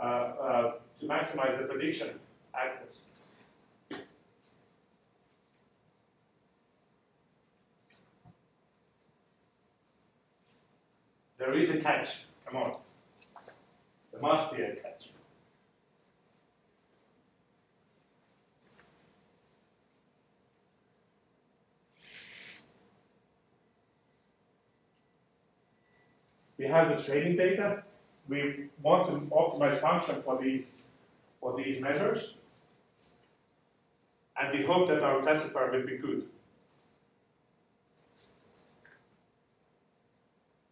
[0.00, 2.08] uh, uh, to maximize the prediction
[2.54, 3.04] accuracy.
[11.38, 12.26] There is a catch.
[12.46, 12.81] Come on.
[14.22, 15.10] Must be attached.
[26.56, 27.82] We have the training data.
[28.28, 30.84] We want to optimize function for these
[31.40, 32.36] for these measures.
[34.40, 36.28] And we hope that our classifier will be good.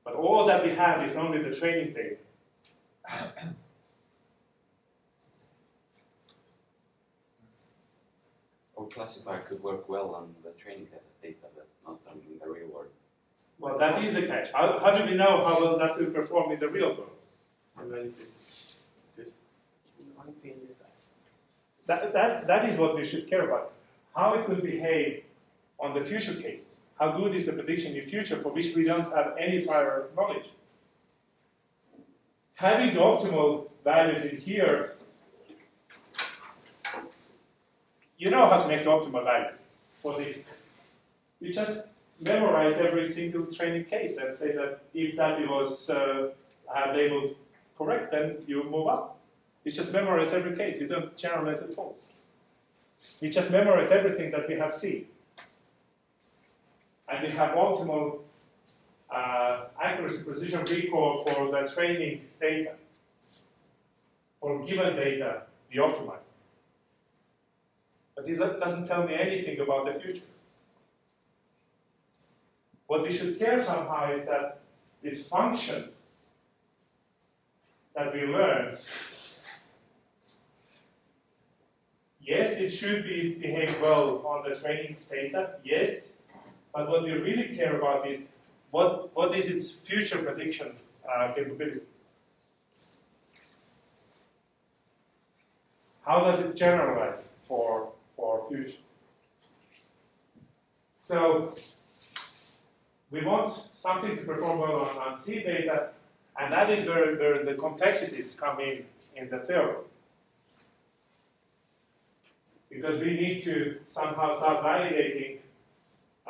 [0.05, 2.20] But all that we have is only the training data.
[8.77, 10.89] Or classifier could work well on the training
[11.23, 12.89] data, but not on the real world.
[13.59, 14.53] Well, that is the catch.
[14.53, 17.11] How, how do we know how well that will perform in the real world?
[21.87, 23.73] That, that, that is what we should care about.
[24.17, 25.25] How it will behave
[25.79, 26.85] on the future cases.
[26.99, 30.51] How good is the prediction in future for which we don't have any prior knowledge?
[32.61, 34.93] Having the optimal values in here,
[38.19, 40.61] you know how to make the optimal values for this.
[41.41, 41.89] You just
[42.21, 46.33] memorize every single training case and say that if that was uh,
[46.95, 47.35] labeled
[47.79, 49.19] correct, then you move up.
[49.65, 50.83] You just memorize every case.
[50.83, 51.97] You don't generalize at all.
[53.23, 55.07] You just memorize everything that we have seen.
[57.09, 58.19] And we have optimal
[59.11, 62.75] uh, accuracy precision recall for the training data.
[64.41, 66.33] For given data, we optimize.
[68.15, 70.27] But this doesn't tell me anything about the future.
[72.87, 74.61] What we should care somehow is that
[75.03, 75.91] this function
[77.95, 78.77] that we learn,
[82.21, 86.15] yes, it should be behave well on the training data, yes,
[86.73, 88.31] but what we really care about is
[88.71, 90.73] what, what is its future prediction
[91.09, 91.81] uh, capability?
[96.05, 98.79] How does it generalize for, for future?
[100.99, 101.55] So
[103.11, 105.89] we want something to perform well on, on C data,
[106.39, 108.85] and that is where, where the complexities come in
[109.17, 109.77] in the theory.
[112.71, 115.40] Because we need to somehow start validating,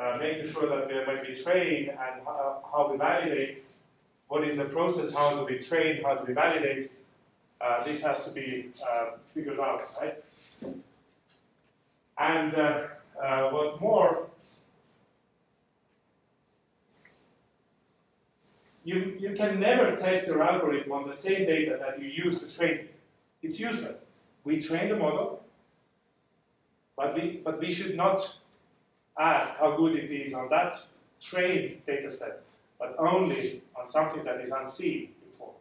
[0.01, 3.63] uh, making sure that we, when we train and how, how we validate,
[4.27, 6.91] what is the process, how do we train, how do we validate,
[7.59, 10.23] uh, this has to be uh, figured out, right?
[12.17, 12.87] And uh,
[13.21, 14.27] uh, what more,
[18.83, 22.47] you, you can never test your algorithm on the same data that you use to
[22.47, 22.87] train.
[23.43, 24.05] It's useless.
[24.43, 25.43] We train the model,
[26.95, 28.40] but we, but we should not
[29.17, 30.75] ask how good it is on that
[31.19, 32.41] trained data set,
[32.79, 35.53] but only on something that is unseen before.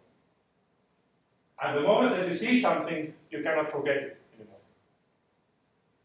[1.62, 4.56] And the moment that you see something, you cannot forget it anymore.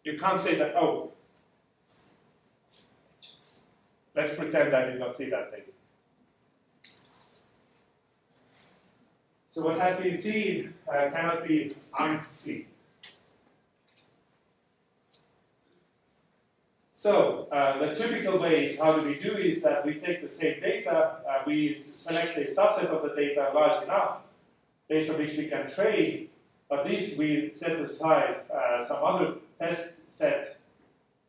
[0.04, 1.12] You can't say that, oh,
[4.14, 5.62] let's pretend I did not see that thing.
[9.50, 12.66] So what has been seen uh, cannot be unseen.
[17.06, 20.60] So uh, the typical ways how do we do is that we take the same
[20.60, 24.22] data, uh, we select a subset of the data large enough,
[24.90, 26.30] based on which we can train,
[26.68, 30.58] but this we set aside uh, some other test set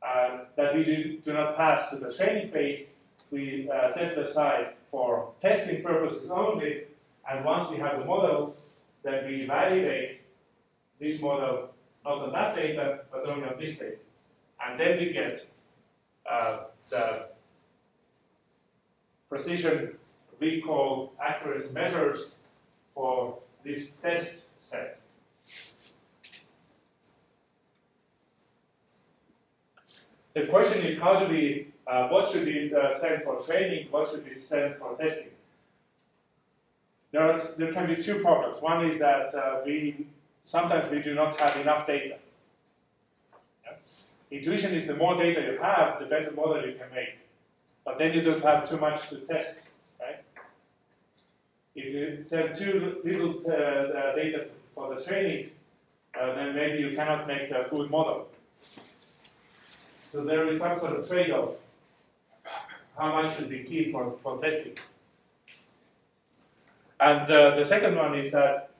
[0.02, 2.94] uh, that we do, do not pass to the training phase,
[3.30, 6.84] we uh, set aside for testing purposes only,
[7.30, 8.56] and once we have the model,
[9.02, 10.22] then we validate
[10.98, 11.68] this model
[12.02, 13.98] not on that data, but only on this data.
[14.58, 15.46] And then we get
[16.30, 16.58] uh,
[16.88, 17.28] the
[19.28, 19.96] precision
[20.40, 22.34] recall accuracy measures
[22.94, 25.00] for this test set.
[30.34, 34.06] The question is how do we, uh, what should we uh, send for training, what
[34.06, 35.32] should we send for testing?
[37.10, 38.60] There, are, there can be two problems.
[38.60, 40.06] One is that uh, we
[40.44, 42.18] sometimes we do not have enough data.
[44.30, 47.18] Intuition is the more data you have, the better model you can make.
[47.84, 49.68] But then you don't have too much to test,
[50.00, 50.24] right?
[51.76, 55.50] If you send too little uh, data for the training,
[56.20, 58.28] uh, then maybe you cannot make a good model.
[60.10, 61.54] So there is some sort of trade-off.
[62.98, 64.76] How much should be key for, for testing?
[66.98, 68.70] And uh, the second one is that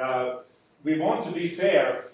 [0.00, 0.36] uh,
[0.82, 2.06] we want to be fair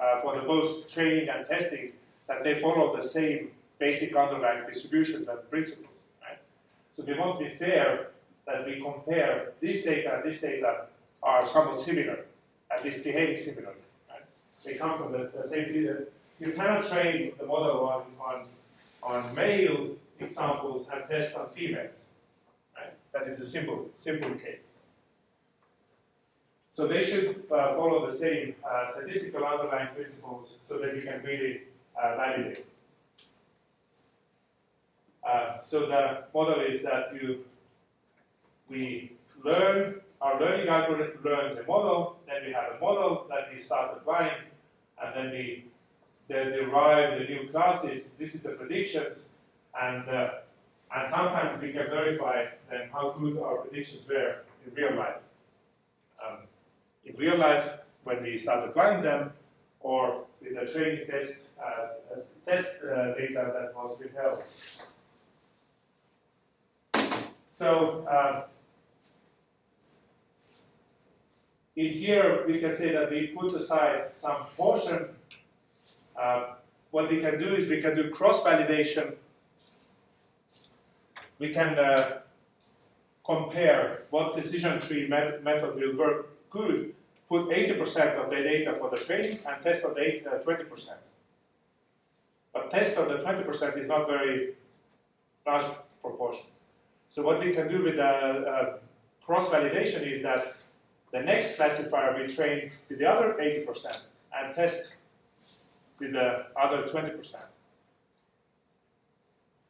[0.00, 1.92] uh, for the both training and testing
[2.26, 5.88] that they follow the same basic underlying distributions and principles.
[6.22, 6.38] Right?
[6.96, 8.08] So we want to be fair
[8.46, 10.86] that we compare this data and this data
[11.22, 12.20] are somewhat similar,
[12.70, 13.76] at least behaving similarly.
[14.08, 14.22] Right?
[14.64, 16.06] They come from the, the same data.
[16.38, 18.46] You cannot train the model on, on,
[19.02, 22.06] on male examples and test on females.
[22.76, 22.92] Right?
[23.12, 24.62] That is the simple, simple case.
[26.70, 31.20] So they should uh, follow the same uh, statistical underlying principles so that you can
[31.24, 31.62] really
[32.00, 32.64] uh, validate.
[35.26, 37.44] Uh, so the model is that you
[38.68, 39.12] we
[39.44, 43.96] learn our learning algorithm learns a model, then we have a model that we start
[43.96, 44.42] applying,
[45.02, 45.64] and then we
[46.28, 48.10] then derive the new classes.
[48.18, 49.30] This is the predictions,
[49.80, 50.30] and uh,
[50.94, 55.16] and sometimes we can verify then how good our predictions were in real life.
[56.24, 56.38] Um,
[57.10, 59.32] in real life, when we start applying them,
[59.80, 64.42] or with a training test uh, test uh, data that was withheld.
[67.52, 68.44] So uh,
[71.76, 75.08] in here we can say that we put aside some portion.
[76.16, 76.54] Uh,
[76.90, 79.14] what we can do is we can do cross validation.
[81.38, 82.18] We can uh,
[83.24, 86.94] compare what decision tree met method will work good.
[87.30, 90.94] Put 80% of the data for the training and test on the 20%.
[92.52, 94.54] But test on the 20% is not very
[95.46, 95.64] large
[96.02, 96.46] proportion.
[97.08, 98.78] So what we can do with the uh,
[99.24, 100.56] cross-validation is that
[101.12, 104.00] the next classifier we train with the other 80%
[104.36, 104.96] and test
[106.00, 107.44] with the other 20%.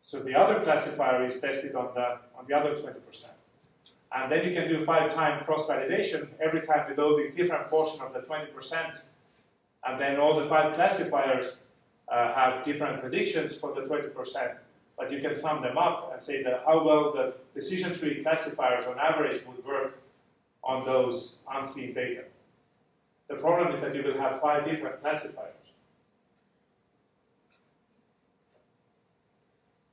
[0.02, 3.30] So the other classifier is tested on the, on the other 20%.
[4.12, 8.12] And then you can do five time cross-validation every time with loading different portion of
[8.12, 9.00] the 20%.
[9.86, 11.60] And then all the five classifiers
[12.08, 14.56] uh, have different predictions for the 20%.
[14.98, 18.86] But you can sum them up and say that how well the decision tree classifiers
[18.86, 19.98] on average would work
[20.62, 22.24] on those unseen data.
[23.28, 25.54] The problem is that you will have five different classifiers.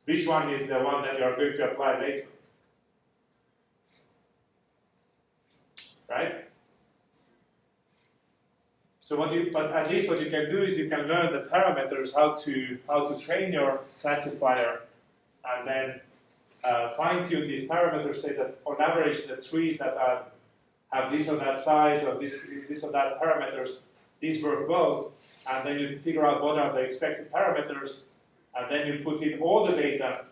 [0.06, 2.28] Which one is the one that you are going to apply later?
[6.10, 6.48] Right?
[9.08, 11.48] So what you, but at least what you can do is you can learn the
[11.50, 14.82] parameters, how to how to train your classifier,
[15.46, 16.02] and then
[16.62, 18.18] uh, fine tune these parameters.
[18.18, 20.26] Say that on average, the trees that are,
[20.92, 23.80] have this or that size or this this or that parameters,
[24.20, 25.14] these work well,
[25.50, 28.00] and then you figure out what are the expected parameters,
[28.58, 30.26] and then you put in all the data,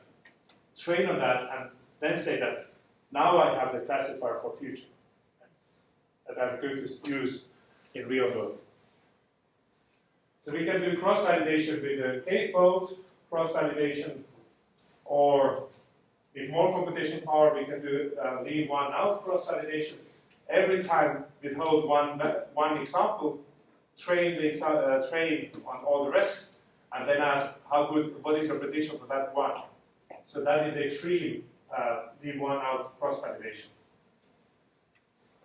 [0.76, 1.70] train on that, and
[2.02, 2.68] then say that
[3.14, 4.92] now I have the classifier for future
[6.28, 7.46] that I'm going to use
[7.94, 8.60] in real world.
[10.40, 13.00] So we can do cross-validation with a k-fold
[13.30, 14.20] cross-validation,
[15.04, 15.64] or
[16.36, 19.96] with more computation power, we can do uh, leave one out cross-validation.
[20.50, 22.20] Every time withhold one
[22.54, 23.40] one example,
[23.98, 26.52] train the exa uh, train on all the rest,
[26.94, 29.62] and then ask how good, what is your prediction for that one?
[30.24, 31.44] So that is extreme
[31.76, 33.70] uh, leave one out cross-validation.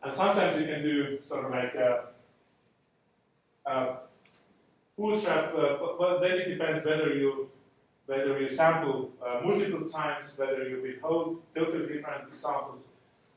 [0.03, 2.05] And sometimes you can do sort of like a,
[3.67, 3.97] a
[4.97, 7.49] bootstrap, uh, but then it depends whether you
[8.07, 12.89] whether you sample uh, multiple times, whether you withhold totally different examples,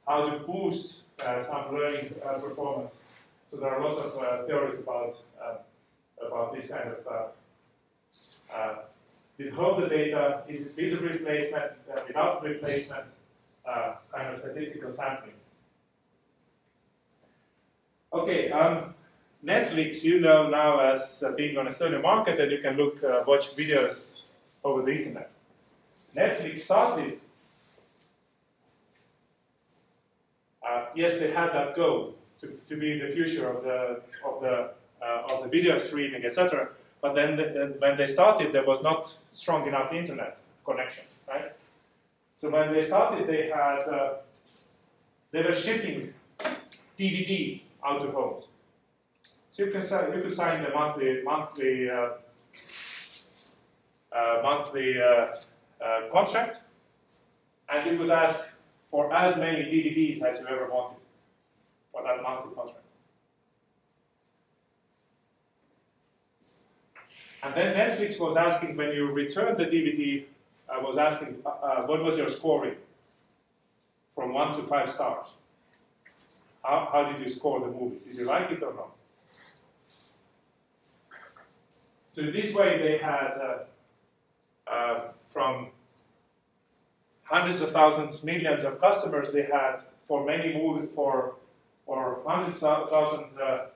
[0.07, 3.03] how to boost uh, some learning uh, performance.
[3.45, 5.57] So there are lots of uh, theories about uh,
[6.25, 7.31] about this kind of
[8.51, 8.73] uh,
[9.37, 11.73] withhold the data, is it with replacement,
[12.07, 13.05] without replacement,
[13.65, 15.33] kind of statistical sampling.
[18.13, 18.93] Okay, um,
[19.43, 23.03] Netflix, you know now as uh, being on a certain market that you can look,
[23.03, 24.21] uh, watch videos
[24.63, 25.31] over the internet.
[26.15, 27.19] Netflix started,
[30.61, 34.69] uh, yes, they had that goal to, to be the future of the of the
[35.01, 36.69] uh, of the video streaming, etc.
[37.01, 41.51] But then the, when they started, there was not strong enough internet connection, right?
[42.39, 44.13] So when they started, they had uh,
[45.31, 46.13] they were shipping
[46.97, 48.43] DVDs out of homes.
[49.51, 52.09] So you can you could sign the monthly monthly uh,
[54.11, 55.27] uh, monthly uh,
[55.83, 56.61] uh, contract,
[57.69, 58.49] and you could ask
[58.89, 60.99] for as many DVDs as you ever wanted
[61.91, 62.79] for that monthly contract.
[67.43, 70.25] And then Netflix was asking when you returned the DVD,
[70.69, 71.33] uh, was asking
[71.85, 72.75] what was your scoring
[74.15, 75.27] from one to five stars.
[76.63, 77.99] How, how did you score the movie?
[78.07, 78.91] Did you like it or not?
[82.11, 83.57] So this way they had uh,
[84.69, 85.69] uh, from
[87.23, 91.35] hundreds of thousands, millions of customers they had for many movies, for,
[91.85, 93.67] for hundreds of thousands, uh,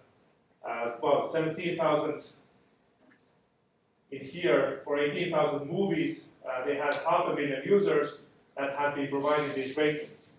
[0.63, 2.27] uh well, 17,000
[4.11, 8.21] in here, for 18,000 movies, uh, they had half a million users
[8.55, 10.31] that had been providing these ratings.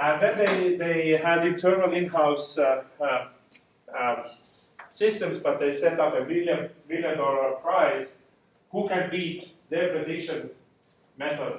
[0.00, 3.26] And then they, they had internal in-house uh, uh,
[3.98, 4.24] um,
[4.90, 8.18] systems, but they set up a million, million dollar prize.
[8.70, 10.50] Who can beat their prediction
[11.18, 11.58] method,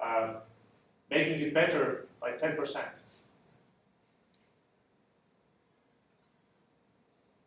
[0.00, 0.34] uh,
[1.10, 2.84] making it better by 10%?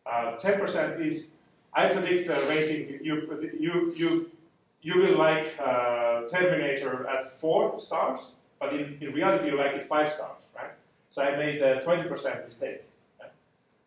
[0.05, 1.37] Uh, 10% is,
[1.73, 4.31] I predict the rating, you, you, you,
[4.81, 9.85] you will like uh, Terminator at 4 stars, but in, in reality, you like it
[9.85, 10.71] five stars, right?
[11.09, 12.83] So I made a 20% mistake.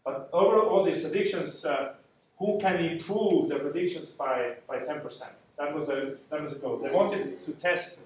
[0.04, 1.94] But over all these predictions, uh,
[2.38, 5.28] who can improve the predictions by, by 10%?
[5.58, 6.78] That was, a, that was a goal.
[6.78, 8.00] They wanted to test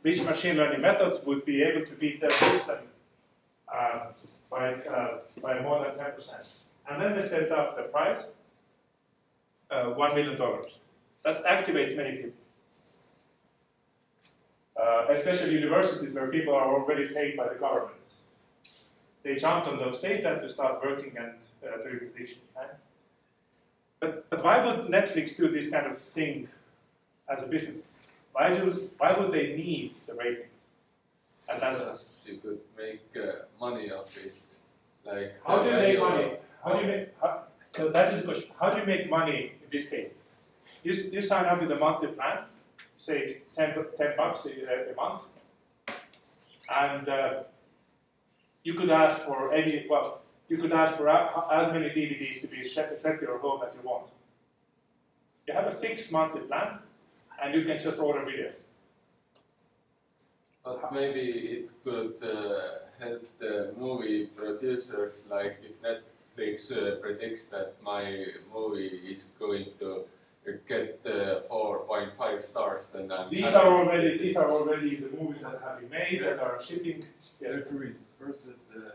[0.00, 2.78] which machine learning methods would be able to beat their system
[3.68, 4.12] uh,
[4.50, 6.62] by, uh, by more than 10%.
[6.88, 8.30] And then they set up the price,
[9.70, 10.38] uh, $1 million.
[11.24, 12.35] That activates many people
[14.80, 18.18] uh, especially universities where people are already paid by the governments.
[19.22, 21.32] They jumped on those data to start working and
[21.64, 22.44] uh, doing predictions.
[22.56, 22.70] Right?
[24.00, 26.48] But, but why would Netflix do this kind of thing
[27.28, 27.94] as a business?
[28.32, 30.50] Why, do, why would they need the ratings?
[31.50, 34.34] And that's Because you could make uh, money off it.
[35.04, 36.32] Like How do you make money?
[36.62, 37.08] How do you make?
[37.20, 37.42] How,
[37.74, 38.50] so that is the question.
[38.60, 40.16] How do you make money in this case?
[40.82, 42.38] You, you sign up with a monthly plan,
[42.98, 45.26] say 10, 10 bucks a, a month,
[46.68, 47.42] and uh,
[48.62, 49.86] you could ask for any.
[49.88, 53.76] Well, you could ask for as many DVDs to be sent to your home as
[53.76, 54.06] you want.
[55.46, 56.78] You have a fixed monthly plan,
[57.42, 58.58] and you can just order videos.
[60.64, 67.74] But maybe it could uh, help the movie producers, like if Netflix uh, predicts that
[67.84, 70.04] my movie is going to
[70.66, 75.60] get uh, 4.5 stars, then I'm These are already these are already the movies that
[75.64, 77.04] have been made that are shipping.
[77.40, 77.58] There Yes.
[77.60, 78.08] are two reasons.
[78.20, 78.92] First, that the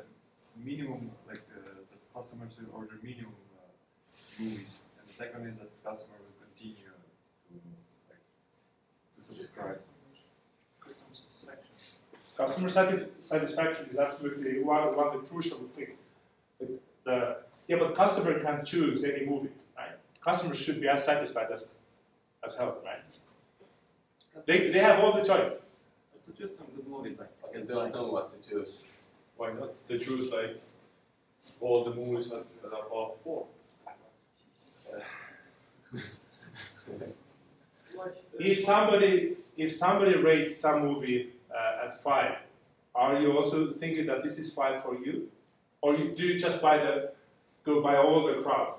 [0.55, 1.59] minimum, like uh,
[1.91, 6.37] the customers will order minimum uh, movies, and the second is that the customer will
[6.45, 6.89] continue
[7.47, 7.53] to
[8.09, 8.23] like
[9.15, 9.77] to subscribe.
[10.79, 11.75] Customer satisfaction.
[12.37, 15.97] Customer satisf- satisfaction is absolutely one, one of the crucial things.
[16.59, 17.37] The, the,
[17.67, 19.95] yeah, but customer can choose any movie, right?
[20.23, 21.69] Customers should be as satisfied as,
[22.43, 22.99] as hell, right?
[24.45, 25.63] They, they have all the choice.
[26.15, 28.83] I Suggest some good movies like I don't know what to choose.
[29.35, 29.75] Why not?
[29.87, 30.61] They choose like
[31.59, 33.47] all the movies that, that are all four.
[35.93, 36.03] Like,
[38.39, 42.37] If somebody, if somebody rates some movie uh, at five,
[42.95, 45.29] are you also thinking that this is five for you?
[45.81, 47.11] Or you, do you just buy the,
[47.63, 48.75] go by all the crowd?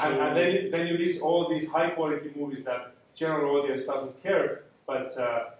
[0.00, 4.22] And, and then, then you list all these high quality movies that general audience doesn't
[4.22, 5.50] care, but uh,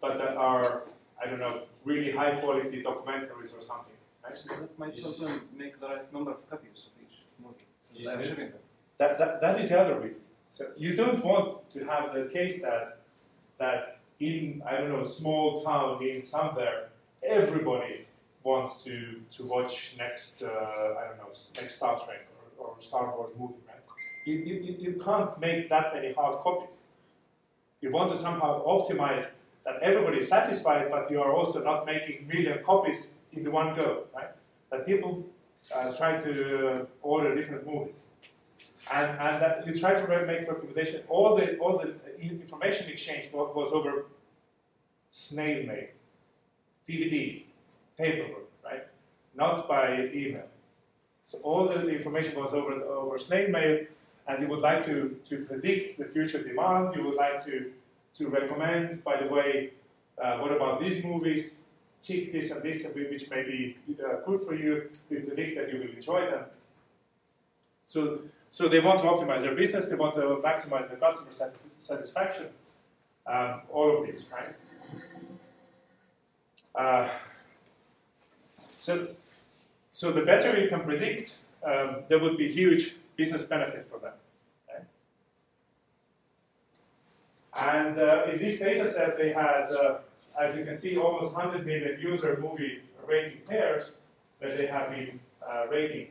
[0.00, 0.82] but that are
[1.22, 3.94] I don't know really high quality documentaries or something.
[4.26, 5.20] Actually, that Yes.
[5.20, 7.66] help make the right number of copies of each movie.
[7.80, 8.36] Since Yes.
[8.36, 8.52] they're.
[8.98, 10.24] That, that, that is the other reason.
[10.48, 12.98] So you don't want to have the case that
[13.58, 16.88] that in I don't know small town in somewhere
[17.22, 18.06] everybody
[18.42, 22.22] wants to to watch next uh, I don't know next Star Trek
[22.64, 23.54] or, Star Wars movie.
[23.68, 23.76] Right?
[24.24, 26.78] You, you, you- can't make that many hard copies.
[27.82, 29.34] You want to somehow optimize
[29.64, 33.74] that everybody is satisfied, but you are also not making million copies in the one
[33.76, 34.30] go, right?
[34.70, 35.12] That people
[35.74, 38.06] uh, try to order different movies
[38.92, 41.02] and, and that you try to make recommendation.
[41.08, 44.06] All the all the information exchange wa- was over
[45.10, 45.88] snail mail,
[46.88, 47.46] DVDs,
[47.98, 48.84] paperwork, right?
[49.34, 50.48] Not by email.
[51.26, 53.86] So all the information was over over snail mail,
[54.28, 56.94] and you would like to, to predict the future demand.
[56.96, 57.72] You would like to
[58.18, 59.02] to recommend.
[59.02, 59.70] By the way,
[60.22, 61.60] uh, what about these movies?
[62.02, 64.90] Tick this and this, which may be uh, good for you.
[65.10, 66.44] We predict that you will enjoy them.
[67.84, 68.20] So
[68.54, 72.46] so they want to optimize their business, they want to maximize the customer sat- satisfaction,
[73.26, 74.54] um, all of this, right?
[76.72, 77.08] Uh,
[78.76, 79.08] so,
[79.94, 84.14] so the better you can predict, um, there would be huge business benefit for them.
[84.68, 84.82] Okay?
[87.56, 89.98] And uh, in this data set, they had, uh,
[90.40, 93.98] as you can see, almost 100 million user movie rating pairs
[94.40, 96.08] that they have been uh, rating,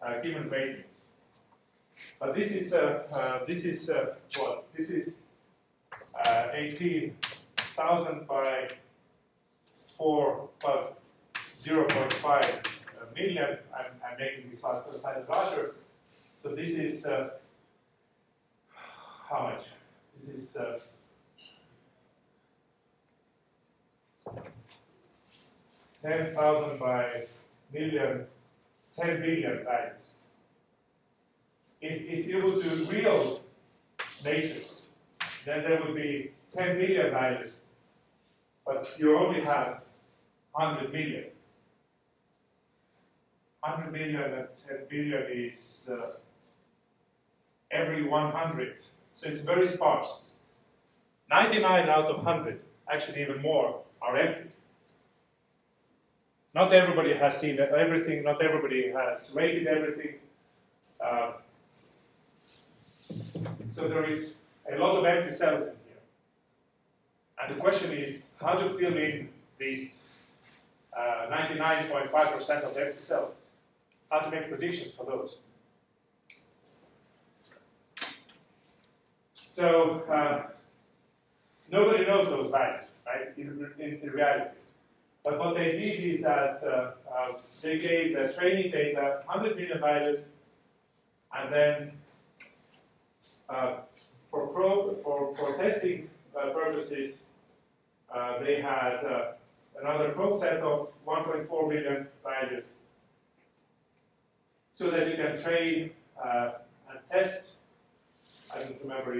[0.00, 0.86] uh, given ratings.
[2.18, 3.90] But this is, uh, uh, this is
[4.38, 4.64] what?
[4.74, 5.20] This is
[6.26, 8.70] 18,000 by
[9.98, 10.86] 4, by
[11.54, 12.73] 0.5
[13.14, 13.58] million.
[13.76, 15.74] I'm, I'm making this size size larger.
[16.36, 17.30] So this is uh,
[19.28, 19.66] how much?
[20.18, 20.78] This is uh,
[26.02, 27.24] ten thousand by
[27.72, 28.26] million,
[28.96, 30.14] ten billion values
[31.84, 33.40] if, if you would do real
[34.24, 34.88] natures,
[35.44, 37.56] then there would be 10 million values,
[38.64, 39.84] but you only have
[40.52, 41.24] 100 million.
[43.64, 46.16] 100 million and 10 billion is uh,
[47.70, 48.78] every 100,
[49.14, 50.24] so it's very sparse.
[51.30, 52.60] 99 out of 100,
[52.92, 54.50] actually even more, are empty.
[56.54, 60.16] Not everybody has seen everything, not everybody has rated everything.
[61.02, 61.32] Uh,
[63.70, 64.36] so there is
[64.70, 66.02] a lot of empty cells in here.
[67.42, 70.08] And the question is, how to fill in these
[70.94, 73.34] 99.5% of empty cells?
[74.14, 75.38] How to make predictions for those?
[79.34, 80.50] So uh,
[81.68, 84.54] nobody knows those values, right, in, in, in reality.
[85.24, 89.80] But what they did is that uh, uh, they gave the training data 100 million
[89.80, 90.28] values,
[91.36, 91.92] and then
[93.48, 93.78] uh,
[94.30, 96.08] for pro for, for testing
[96.40, 97.24] uh, purposes,
[98.14, 99.34] uh, they had
[99.82, 102.74] another code set of 1.4 million values,
[104.74, 105.90] so that you can train
[106.22, 106.50] uh,
[106.90, 107.54] and test.
[108.52, 109.16] I don't remember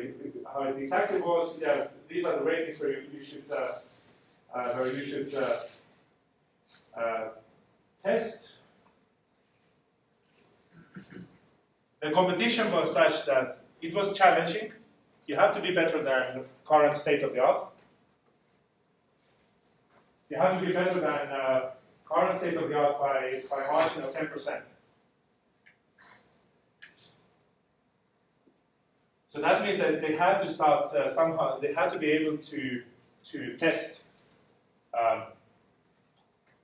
[0.53, 1.61] how it exactly was.
[1.63, 3.79] Yeah, these are the ratings where you, should uh,
[4.55, 5.61] uh, where you should uh,
[7.01, 7.29] uh,
[8.03, 8.57] test.
[12.03, 14.73] The competition was such that it was challenging.
[15.27, 17.69] You have to be better than current state of the art.
[20.29, 21.71] You have to be better than uh,
[22.05, 24.63] current state of the art by, by margin of 10%.
[29.35, 32.37] So that means that they had to start uh, somehow, they had to be able
[32.37, 32.83] to,
[33.33, 34.05] to test.
[34.97, 35.25] Um,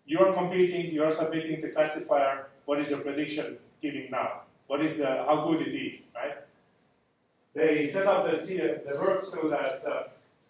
[0.07, 4.43] you are competing, you are submitting the classifier, what is your prediction giving now?
[4.69, 6.37] What is the, how good it is, right?
[7.55, 10.03] They set up the, the work so that uh,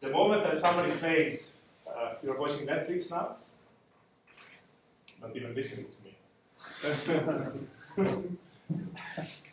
[0.02, 1.56] the moment that somebody claims
[1.88, 3.34] uh, you're watching Netflix now,
[5.22, 5.86] not even listening
[7.96, 8.28] to me.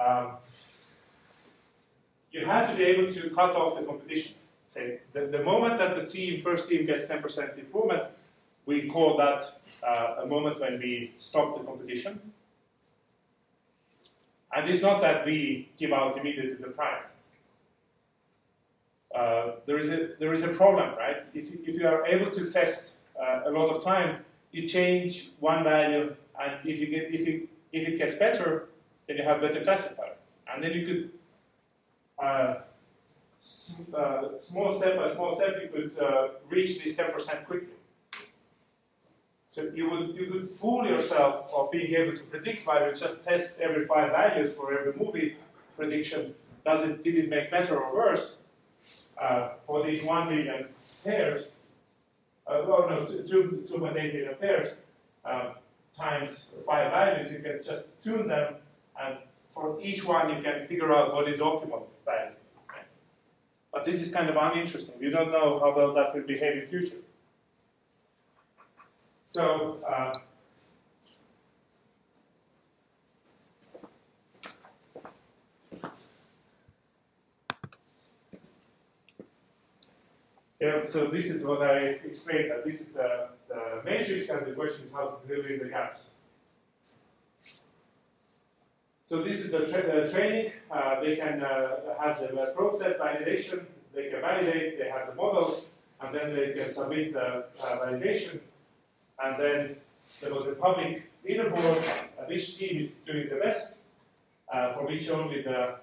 [0.00, 0.32] um,
[2.32, 4.34] you have to be able to cut off the competition.
[4.66, 8.04] Say the, the moment that the team, first team gets 10% improvement,
[8.66, 9.42] we call that
[9.86, 12.32] uh, a moment when we stop the competition.
[14.54, 17.18] And it's not that we give out immediately the prize.
[19.14, 21.18] Uh, there, is a, there is a problem, right?
[21.34, 25.62] If, if you are able to test uh, a lot of time, you change one
[25.62, 28.68] value, and if, you get, if, you, if it gets better,
[29.06, 30.14] then you have better classifier.
[30.52, 31.10] And then you could,
[32.18, 32.54] uh,
[33.96, 37.68] uh, small step by small step, you could uh, reach this 10% quickly.
[39.54, 43.60] So you would you could fool yourself of being able to predict by just test
[43.60, 45.36] every five values for every movie
[45.76, 46.34] prediction.
[46.64, 48.40] Does it did it make better or worse?
[49.16, 50.66] Uh, for these one million
[51.04, 51.46] pairs,
[52.48, 54.74] uh, oh no, two, two, 2.8 million pairs
[55.24, 55.54] um,
[55.96, 58.56] times five values, you can just tune them,
[59.00, 59.18] and
[59.50, 62.36] for each one you can figure out what is optimal value.
[63.72, 65.00] But this is kind of uninteresting.
[65.00, 67.02] We don't know how well that will behave in future.
[69.24, 70.18] So, uh,
[80.60, 82.52] yeah, so this is what I explained.
[82.52, 85.68] That this is the, the matrix, and the question is how to fill in the
[85.68, 86.10] gaps.
[89.04, 90.52] So this is the, tra- training.
[90.70, 93.66] Uh, they can uh, have the probe set validation.
[93.94, 94.78] They can validate.
[94.78, 95.60] They have the model,
[96.00, 98.40] and then they can submit the uh, validation
[99.22, 99.76] and then
[100.20, 101.82] there was a public leaderboard
[102.28, 103.80] which team is doing the best,
[104.50, 105.76] for which only the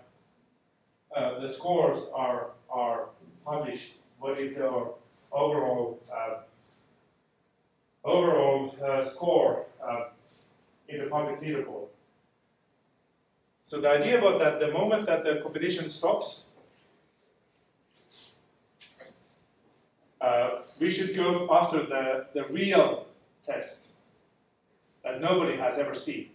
[1.13, 3.09] the scores are are
[3.45, 3.95] published.
[4.19, 4.71] What is their
[5.31, 5.99] overall
[8.03, 10.09] overall uh, score uh,
[10.87, 11.87] in the public leaderboard?
[13.71, 16.43] So the idea was that the moment that the competition stops,
[20.19, 23.05] uh, we should go after the, the real
[23.45, 23.91] test
[25.05, 26.31] that nobody has ever seen.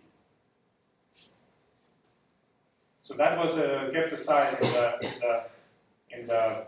[3.02, 5.44] So that was uh, kept aside in the,
[6.08, 6.64] in the,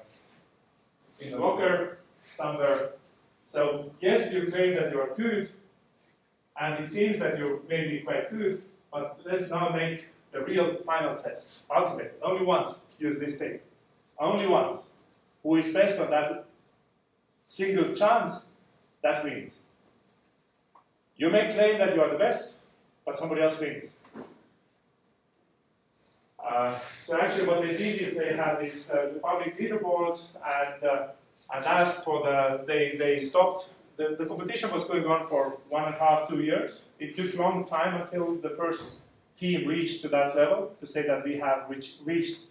[1.21, 1.97] in the, locker
[2.31, 2.91] somewhere.
[3.47, 5.49] So yes, you claim that you are good,
[6.61, 8.61] and it seems that you're maybe quite good,
[8.93, 12.19] but let's now make the real final test, ultimate.
[12.23, 13.61] Only once use this thing.
[14.19, 14.93] Only once.
[15.43, 16.45] Who is best on that
[17.45, 18.51] single chance,
[19.03, 19.61] that wins.
[21.17, 22.61] You may claim that you are the best,
[23.05, 23.91] but somebody else wins.
[26.39, 31.09] Uh, so actually, what they did is they had these uh, public leaderboards and uh,
[31.53, 33.73] and asked for the they they stopped.
[33.97, 36.83] The, the competition was going on for one and a half, two years.
[37.01, 38.99] It took long time until the first
[39.39, 42.47] team reached to that level to say that we have reach, reached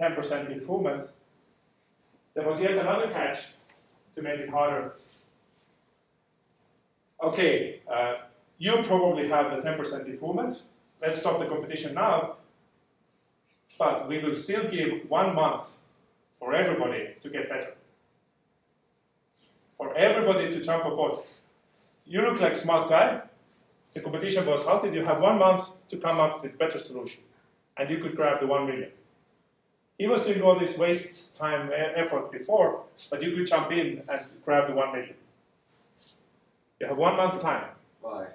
[0.00, 1.08] 10% improvement.
[2.34, 3.52] There was yet another catch
[4.14, 4.94] to make it harder
[7.22, 8.14] okay, uh,
[8.58, 10.62] you probably have the 10% improvement.
[11.00, 12.36] Let's stop the competition now.
[13.78, 15.64] But we will still give one month
[16.36, 17.74] for everybody to get better.
[19.76, 21.20] For everybody to jump aboard.
[22.06, 23.22] You look like smart guy.
[23.92, 24.94] The competition was halted.
[24.94, 27.22] You have one month to come up with better solution.
[27.76, 28.90] And you could grab the one million.
[29.98, 34.20] He was doing all this waste time effort before, but you could jump in and
[34.44, 35.14] grab the one million.
[36.80, 37.66] You have one month time.
[38.00, 38.26] Why?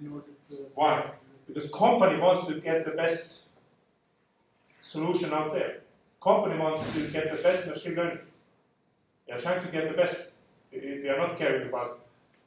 [0.00, 0.54] in order to.
[0.74, 1.10] Why?
[1.46, 3.46] Because company wants to get the best
[4.80, 5.80] solution out there.
[6.22, 8.18] Company wants to get the best machine learning.
[9.26, 10.36] They are trying to get the best.
[10.70, 12.00] They they are not caring about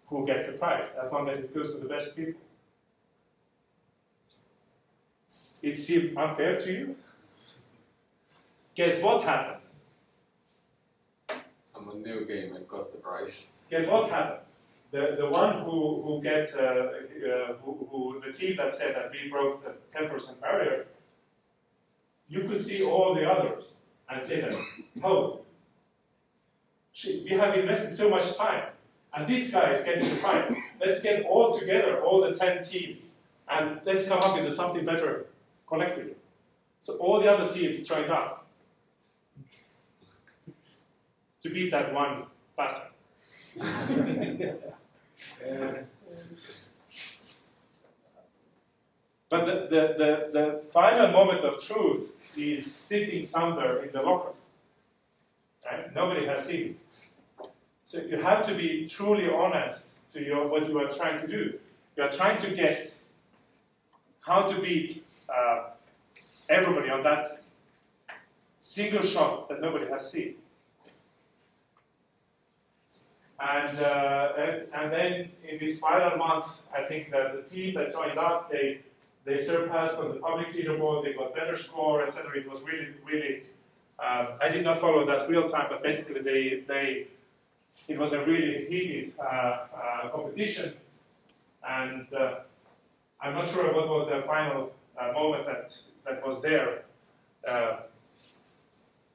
[0.08, 2.42] who gets the prize, as long as it goes to the best people.
[5.62, 6.96] It seemed unfair to you?
[8.76, 9.62] Guess what happened?
[11.74, 13.52] Someone new game and got the prize.
[13.70, 14.42] Guess what happened?
[14.92, 19.12] The, the one who, who get uh, uh, who, who the team that said that
[19.12, 20.86] we broke the 10% barrier,
[22.30, 23.76] you could see all the others
[24.10, 24.54] and say that,
[25.04, 25.40] oh,
[26.94, 28.66] shit, we have invested so much time,
[29.16, 30.54] and this guy is getting the prize.
[30.80, 33.16] Let's get all together, all the 10 teams,
[33.48, 35.28] and let's come up with something better
[35.68, 36.16] collectively.
[36.82, 38.46] So all the other teams joined up
[41.42, 42.92] to beat that one bastard.
[49.28, 54.34] But the, the, the, the final moment of truth is sitting somewhere in the locker.
[55.66, 55.94] Right?
[55.94, 56.85] Nobody has seen it.
[57.96, 61.58] So you have to be truly honest to your, what you are trying to do.
[61.96, 63.04] You are trying to guess
[64.20, 65.70] how to beat uh,
[66.50, 67.30] everybody on that
[68.60, 70.36] single shot that nobody has seen.
[73.40, 77.94] And, uh, and, and then in this final month, I think that the team that
[77.94, 78.82] joined up, they,
[79.24, 82.40] they surpassed on the public leaderboard, they got better score, etc.
[82.40, 83.42] It was really, really,
[84.00, 87.08] um, I did not follow that real time, but basically they, they,
[87.88, 90.74] it was a really heated uh, uh, competition.
[91.68, 92.40] And uh,
[93.22, 94.72] I'm not sure what was the final
[95.14, 96.84] moment that, that was there.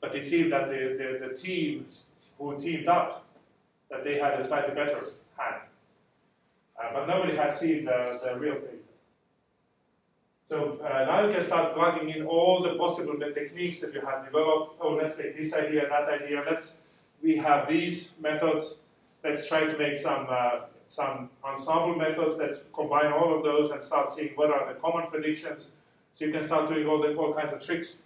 [0.00, 2.06] But it seemed that the, the, the teams
[2.38, 3.24] who teamed up
[3.90, 5.04] that they had a slightly better
[5.36, 5.62] hand.
[6.80, 8.78] Uh, but nobody had seen the, the real thing.
[10.42, 14.24] So uh, now you can start plugging in all the possible techniques that you have
[14.24, 14.76] developed.
[14.80, 16.42] Oh, let's take this idea, that idea.
[16.48, 16.78] Let's
[17.22, 18.82] we have these methods.
[19.22, 22.38] Let's try to make some uh, some ensemble methods.
[22.38, 25.72] Let's combine all of those and start seeing what are the common predictions.
[26.12, 27.98] So you can start doing all the all kinds of tricks.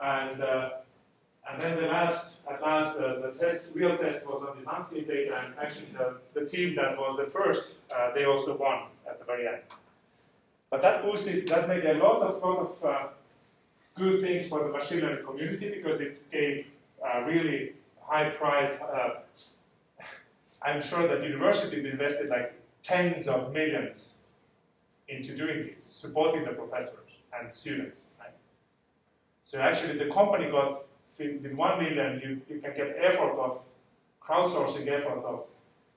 [0.00, 0.70] And uh,
[1.48, 5.04] and then the last, at last, uh, the test, real test was on this unseen
[5.04, 9.18] data, and actually the, the team that was the first, uh, they also won at
[9.18, 9.62] the very end.
[10.70, 13.08] But that boosted, that made a lot of, lot of uh,
[13.96, 16.66] good things for the machine learning community because it gave
[17.04, 18.80] uh, really high price.
[18.80, 19.20] Uh,
[20.62, 24.18] I'm sure that universities invested like tens of millions
[25.08, 27.00] into doing this, supporting the professors
[27.38, 28.06] and students.
[28.18, 28.34] Right?
[29.44, 30.84] So actually, the company got
[31.18, 33.60] with one million, you, you can get effort of
[34.22, 35.44] crowdsourcing effort of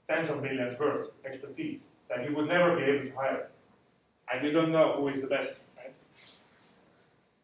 [0.07, 3.49] tens of millions worth expertise that you would never be able to hire.
[4.31, 5.63] And you don't know who is the best.
[5.77, 5.93] Right?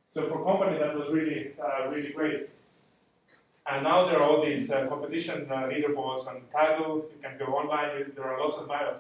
[0.08, 2.50] So for company, that was really, uh, really great.
[3.72, 7.04] And now there are all these uh, competition uh, leaderboards on Kaggle.
[7.12, 8.12] You can go online.
[8.16, 8.94] There are lots of uh,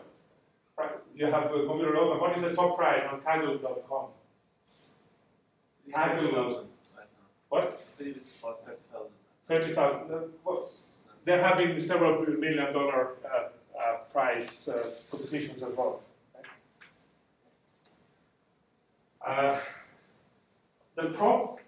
[1.16, 2.20] You have a computer open.
[2.20, 4.06] What is the top prize on Kaggle.com?
[5.92, 6.66] Kaggle.
[7.50, 7.64] What?
[7.64, 9.08] I believe it's about 30,000.
[9.44, 10.00] 30,000.
[10.00, 10.70] Uh, well,
[11.26, 13.50] there have been several million dollar uh,
[13.80, 16.02] uh, prize uh, competitions as well.
[19.26, 19.60] Uh,
[20.96, 21.60] the, pro-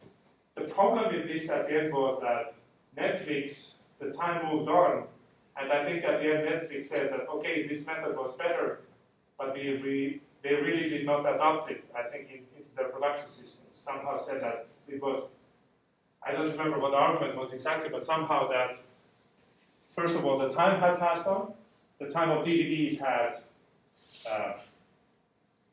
[0.56, 2.54] the problem with this the was that
[2.98, 5.08] Netflix, the time moved on,
[5.58, 8.82] and I think at the end Netflix says that, okay, this method was better,
[9.38, 13.28] but we, we, they really did not adopt it, I think, in, into their production
[13.28, 13.70] system.
[13.74, 15.36] Somehow said that it was
[16.24, 18.80] I don't remember what the argument was exactly, but somehow that,
[19.90, 21.54] first of all, the time had passed on,
[22.00, 23.36] the time of DVDs had
[24.30, 24.54] uh,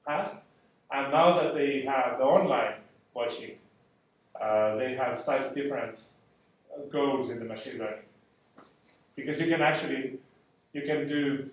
[0.06, 0.42] passed,
[0.90, 2.76] and now that they have the online
[3.12, 3.56] watching,
[4.40, 6.00] uh, they have slightly different
[6.90, 8.04] goals in the machine learning.
[9.16, 10.18] Because you can actually,
[10.72, 11.50] you can do,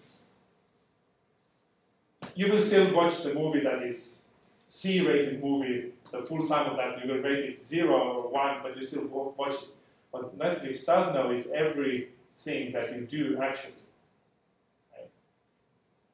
[2.36, 4.28] you will still watch the movie that is
[4.68, 8.76] C-rated movie the full time of that, you will rate it zero or one, but
[8.78, 9.06] you still
[9.38, 9.70] watch it.
[10.12, 13.74] What Netflix does know is everything that you do actually.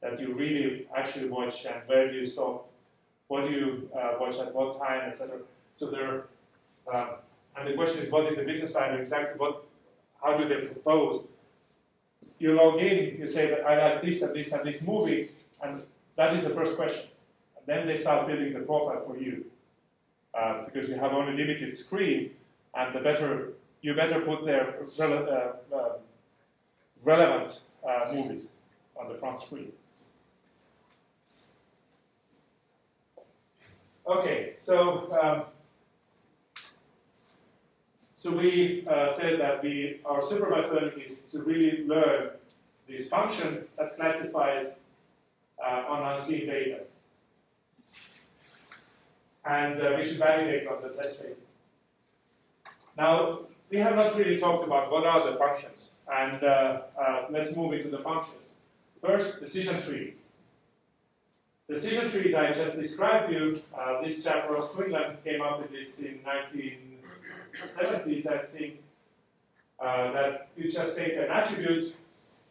[0.01, 2.67] That you really actually watch and where do you stop,
[3.27, 5.37] what do you uh, watch at what time, etc.
[5.75, 6.23] So there,
[6.91, 7.09] um,
[7.57, 9.65] and the question is what is the business plan exactly, what,
[10.23, 11.29] how do they propose?
[12.39, 15.31] You log in, you say that I like this and this and this movie,
[15.61, 15.83] and
[16.15, 17.09] that is the first question.
[17.57, 19.45] And then they start building the profile for you.
[20.33, 22.31] Uh, because you have only limited screen,
[22.73, 25.91] and the better you better put their rele uh, um,
[27.03, 28.53] relevant uh, movies
[28.95, 29.73] on the front screen.
[34.07, 35.43] Okay, so um,
[38.21, 42.29] so we uh, said that we our supervised learning is to really learn
[42.87, 44.75] this function that classifies
[45.57, 46.81] uh, on unseen data,
[49.43, 51.35] and uh, we should validate on the test data.
[52.95, 53.39] Now
[53.71, 57.73] we have not really talked about what are the functions, and uh, uh, let's move
[57.73, 58.53] into the functions.
[59.03, 60.25] First, decision trees.
[61.67, 65.71] Decision trees I just described to you, uh, this chap Ross Quinlan came up with
[65.71, 66.19] this in
[67.51, 68.79] 1970s, I think,
[69.79, 71.95] uh, that you just take an attribute,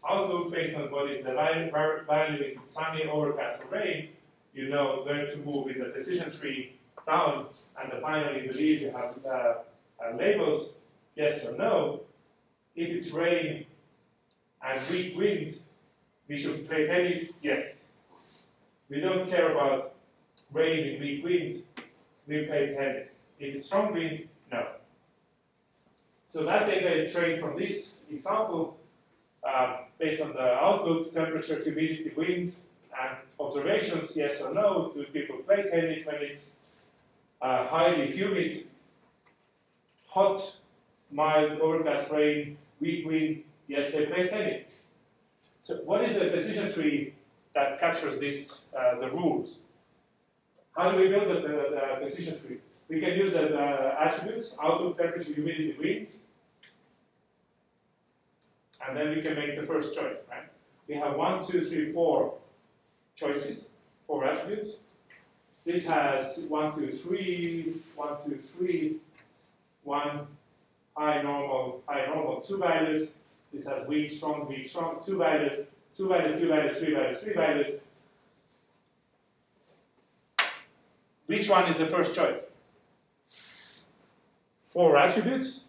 [0.09, 4.09] outlook based on what is the value, is sunny, overcast, or rain,
[4.55, 6.75] you know where to move in the decision tree
[7.07, 7.47] down,
[7.81, 9.55] and finally in the leaves you have uh,
[10.03, 10.75] uh, labels,
[11.15, 12.01] yes or no.
[12.75, 13.67] If it's rain
[14.63, 15.59] and weak wind,
[16.29, 17.91] we should play tennis, yes.
[18.89, 19.95] We don't care about
[20.53, 21.63] rain and weak wind,
[22.27, 23.17] we play tennis.
[23.39, 24.67] If it's strong wind, no.
[26.31, 28.77] So that data is trained from this example
[29.43, 32.55] uh, based on the outlook, temperature, humidity, wind,
[33.03, 34.93] and observations, yes or no.
[34.95, 36.57] Do people play tennis when it's
[37.43, 38.65] uh, highly humid,
[40.07, 40.59] hot,
[41.11, 43.43] mild, overcast rain, weak wind?
[43.67, 44.77] Yes, they play tennis.
[45.61, 47.15] So what is a decision tree
[47.57, 49.57] that captures this, uh, the rules.
[50.77, 52.59] How do we build the, the decision tree?
[52.91, 56.09] We can use the attributes, outlook, temperature, humidity, wind,
[58.87, 60.51] and then we can make the first choice, right?
[60.87, 62.35] We have one, two, three, four
[63.17, 63.71] choices,
[64.07, 64.81] four attributes.
[65.65, 68.97] This has one, two, three, one, two, three,
[69.85, 70.27] one,
[70.95, 73.13] high, normal, high, normal, two values.
[73.53, 75.65] This has weak, strong, weak, strong, two values
[76.01, 77.81] two values, two values, three values, three values.
[81.27, 82.53] Which one is the first choice?
[84.73, 85.65] Four attributes,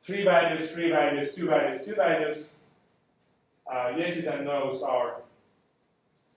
[0.00, 2.54] three values, three values, two values, two values.
[3.70, 5.20] Uh, yeses and nos are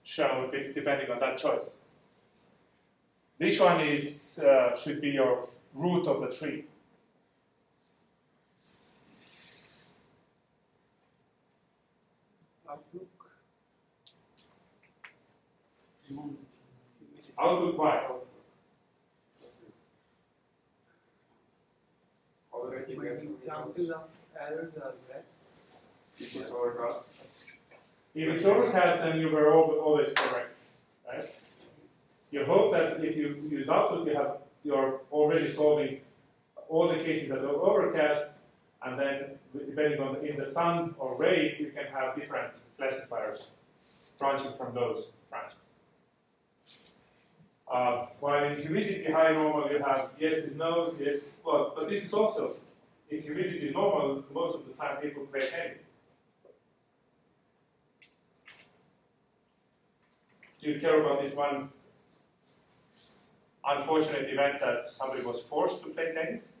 [0.04, 1.78] shown depending on that choice.
[3.38, 6.64] Which one is uh, should be your root of the tree?
[12.68, 13.08] Outlook.
[17.38, 18.18] Outlook why?
[22.98, 24.02] Already My gets chances of
[24.40, 25.82] errors are less.
[26.18, 27.04] If it's overcast,
[28.14, 30.58] If it's overcast, then you were always correct,
[31.06, 31.30] right?
[32.30, 36.00] You hope that if you use Outlook, you have you're already solving
[36.68, 38.32] all the cases that are overcast,
[38.82, 43.50] and then depending on the, in the sun or rain, you can have different classifiers
[44.18, 45.58] branching from those branches.
[47.72, 52.12] Uh, while in humidity high normal, you have yeses, nos, yes, well, but this is
[52.12, 52.56] also,
[53.10, 55.84] if humidity is normal, most of the time people play tennis.
[60.60, 61.70] Do you care about this one
[63.64, 66.52] unfortunate event that somebody was forced to play tennis?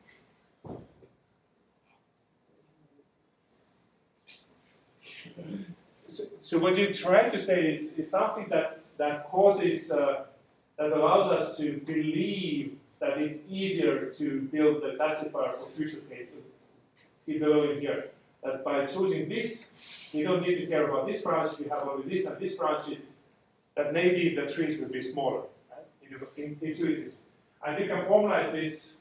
[6.06, 10.24] So, so what you try to say is, is something that, that causes, uh,
[10.78, 16.40] that allows us to believe that it's easier to build the classifier for future cases
[17.26, 18.10] below in here.
[18.42, 19.74] That by choosing this,
[20.12, 23.08] we don't need to care about this branch, we have only this and this branches,
[23.74, 26.26] that maybe the trees will be smaller, right?
[26.36, 27.12] intuitive.
[27.64, 28.98] And you can formalize this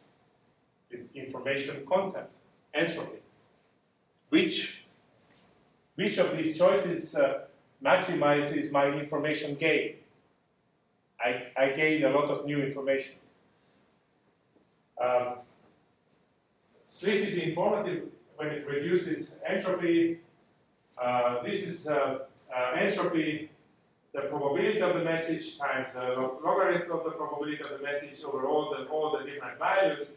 [0.92, 2.30] with information content,
[2.74, 3.20] entropy,
[4.30, 4.86] which
[5.96, 7.40] which of these choices uh,
[7.84, 9.96] maximizes my information gain?
[11.20, 13.16] I, I gain a lot of new information.
[15.02, 15.36] Um,
[17.04, 20.20] is informative when it reduces entropy.
[20.98, 22.20] Uh, this is uh,
[22.56, 23.50] uh, entropy,
[24.14, 26.02] the probability of the message times the
[26.44, 30.16] logarithm of the probability of the message over all the, all the different values.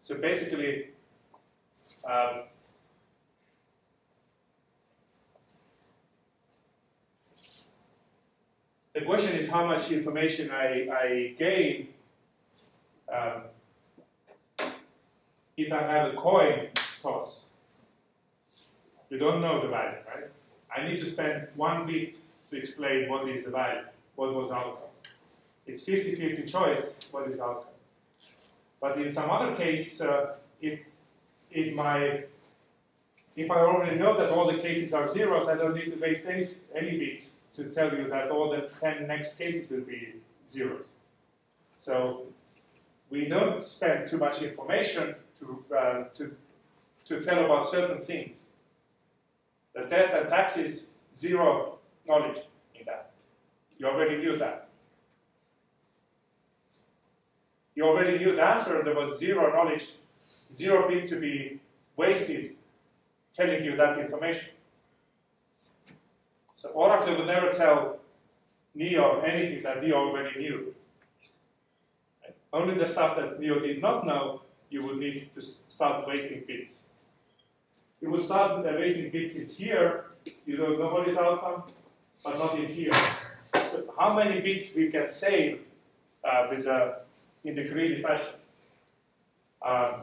[0.00, 0.88] So basically,
[2.08, 2.42] um,
[8.94, 11.88] the question is how much information I, I gain
[13.12, 13.42] um,
[15.56, 16.68] if I have a coin
[17.02, 17.46] toss.
[19.08, 20.30] You don't know the value, right?
[20.74, 22.16] I need to spend one bit
[22.50, 23.82] to explain what is the value,
[24.16, 24.90] what was outcome.
[25.66, 27.72] It's 50-50 choice, what is outcome.
[28.80, 30.80] But in some other case, uh, if,
[31.50, 32.24] if my
[33.36, 36.26] if I already know that all the cases are zeros, I don't need to waste
[36.26, 36.42] any,
[36.74, 40.14] any bit to tell you that all the 10 next cases will be
[40.48, 40.86] zeros.
[41.78, 42.22] So
[43.10, 46.36] we don't spend too much information to, uh, to,
[47.06, 48.42] to tell about certain things.
[49.74, 52.38] The death and taxes, zero knowledge
[52.74, 53.10] in that.
[53.78, 54.68] You already knew that.
[57.74, 59.92] You already knew the answer, there was zero knowledge,
[60.50, 61.60] zero bit to be
[61.94, 62.56] wasted
[63.32, 64.50] telling you that information.
[66.54, 67.98] So Oracle would never tell
[68.74, 70.74] Neo anything that Neo already knew.
[72.50, 74.40] Only the stuff that Neo did not know,
[74.70, 76.88] you would need to start wasting bits.
[78.00, 80.06] You would start wasting bits in here,
[80.44, 81.62] you don't know what is alpha,
[82.24, 82.92] but not in here.
[83.66, 85.60] So how many bits we can save
[86.24, 86.98] uh, with the,
[87.44, 88.34] in the greedy fashion?
[89.62, 90.02] Um,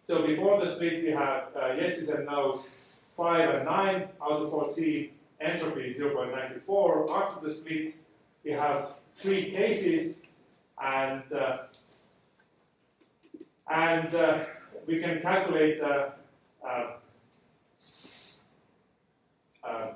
[0.00, 2.84] so before the split, we have uh, yeses and nos
[3.16, 5.08] 5 and 9 out of 14,
[5.40, 7.10] entropy is 0.94.
[7.10, 7.94] After the split,
[8.44, 10.20] we have three cases,
[10.82, 11.58] and uh,
[13.70, 14.44] and uh,
[14.86, 16.12] we can calculate the
[16.66, 16.86] uh,
[19.66, 19.86] uh,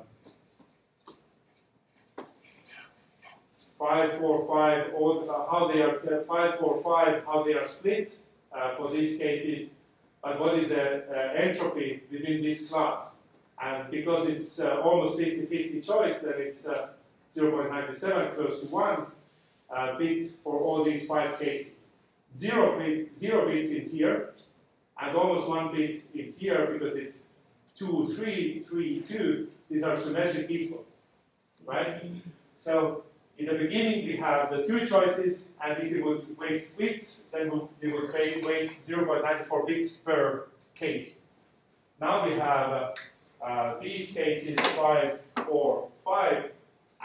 [3.78, 8.18] five, four, five, uh, how they are uh, five, four, five, how they are split
[8.52, 9.74] uh, for these cases,
[10.22, 13.18] but what is the uh, entropy within this class?
[13.62, 16.88] And because it's uh, almost 50-50 choice, then it's uh,
[17.34, 19.06] 0.97, close to 1
[19.70, 21.77] uh, bit for all these five cases.
[22.34, 24.34] Zero, bit, zero bits in here,
[25.00, 27.26] and almost one bit in here because it's
[27.76, 29.48] 2, 3, 3, 2.
[29.70, 30.84] These are symmetric equal,
[31.64, 32.02] right?
[32.56, 33.04] So
[33.38, 37.68] in the beginning, we have the two choices, and if we would waste bits, then
[37.80, 41.22] we would pay waste 0.94 bits per case.
[42.00, 42.96] Now we have
[43.40, 46.50] uh, these cases 5, 4, 5,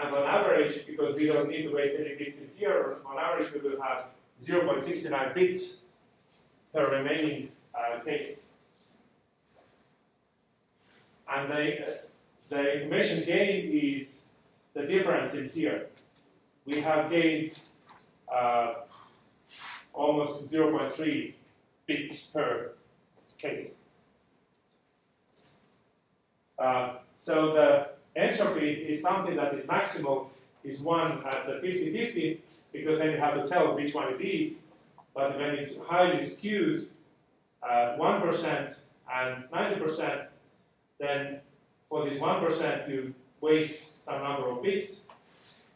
[0.01, 3.53] and on average, because we don't need to waste any bits in here, on average
[3.53, 4.05] we will have
[4.39, 5.81] 0.69 bits
[6.73, 8.49] per remaining uh.
[11.29, 11.99] And the,
[12.49, 14.25] the information gain is
[14.73, 15.87] the difference in here.
[16.65, 17.59] We have gained
[18.33, 18.73] uh,
[19.93, 21.33] almost 0.3
[21.85, 22.71] bits per
[23.37, 23.79] case.
[26.57, 30.27] Uh, so the entropy is something that is maximal,
[30.63, 32.37] is 1 at the 50-50,
[32.73, 34.63] because then you have to tell which one it is.
[35.13, 36.87] But when it's highly skewed,
[37.61, 38.81] uh, 1%
[39.13, 40.27] and 90%,
[40.99, 41.39] then
[41.87, 45.07] for this 1% you waste some number of bits,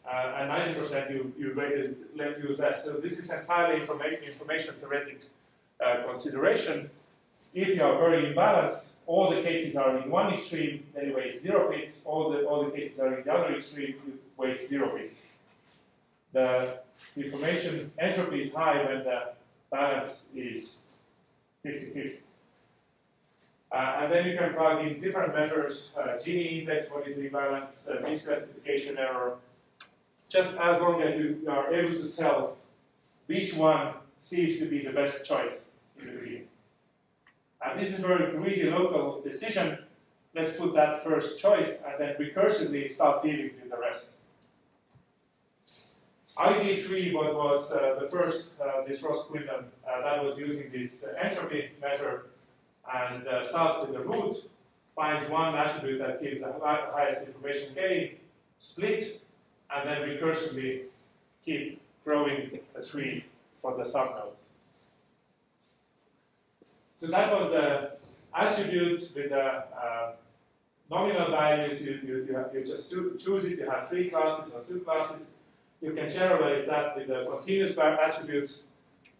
[0.04, 1.54] uh, and 90% you, you
[2.16, 2.78] let use that.
[2.78, 5.20] So this is entirely informa information theoretic
[5.84, 6.90] uh, consideration.
[7.54, 11.42] If you are very imbalanced, all the cases are in one extreme, then you waste
[11.42, 12.04] zero bits.
[12.04, 15.28] All the, all the cases are in the other extreme, you waste zero bits.
[16.32, 16.80] The
[17.16, 19.32] information entropy is high when the
[19.70, 20.84] balance is
[21.64, 22.16] 50-50.
[23.70, 27.26] Uh, and then you can plug in different measures, uh, Gini index, what is the
[27.26, 29.36] imbalance, uh, misclassification error,
[30.28, 32.56] just as long as you are able to tell
[33.26, 36.48] which one seems to be the best choice in the beginning.
[37.64, 39.78] And this is very greedy local decision.
[40.34, 44.17] Let's put that first choice and then recursively start dealing with the rest.
[46.38, 51.12] ID3, what was uh, the first, uh, this Ross-Quinlan, uh, that was using this uh,
[51.20, 52.26] entropy measure
[52.94, 54.36] and uh, starts with the root,
[54.94, 58.16] finds one attribute that gives the highest information gain,
[58.60, 59.20] split,
[59.70, 60.82] and then recursively
[61.44, 64.38] keep growing the tree for the subnode.
[66.94, 67.92] So that was the
[68.32, 70.12] attribute with the uh,
[70.90, 71.82] nominal values.
[71.82, 73.58] You, you, you, have, you just choose it.
[73.58, 75.34] You have three classes or two classes.
[75.80, 78.64] You can generalize that with the continuous attributes.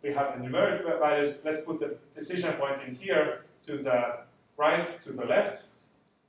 [0.02, 1.40] We have the numeric values.
[1.44, 4.20] Let's put the decision point in here to the
[4.56, 5.64] right, to the left,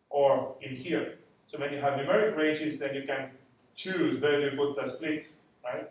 [0.09, 1.17] or in here.
[1.47, 3.31] So when you have numeric ranges, then you can
[3.75, 5.29] choose where you put the split,
[5.63, 5.89] right?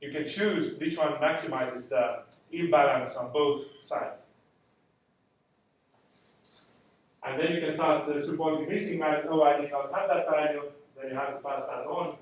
[0.00, 4.22] You can choose which one maximizes the imbalance on both sides.
[7.22, 9.28] And then you can start uh, supporting missing value.
[9.30, 10.62] Oh, I did not have that value.
[10.96, 12.16] Then you have to pass that on.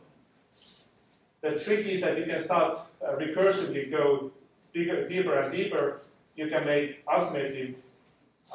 [1.48, 4.30] The trick is that you can start uh, recursively go
[4.72, 6.02] bigger, deeper and deeper.
[6.36, 7.74] You can make ultimately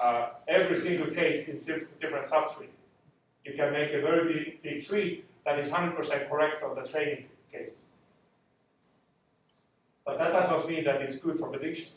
[0.01, 1.57] uh, every single case in
[1.99, 2.67] different subtree.
[3.43, 7.25] You can make a very big, big tree that is 100% correct on the training
[7.51, 7.87] cases.
[10.05, 11.93] But that does not mean that it's good for prediction.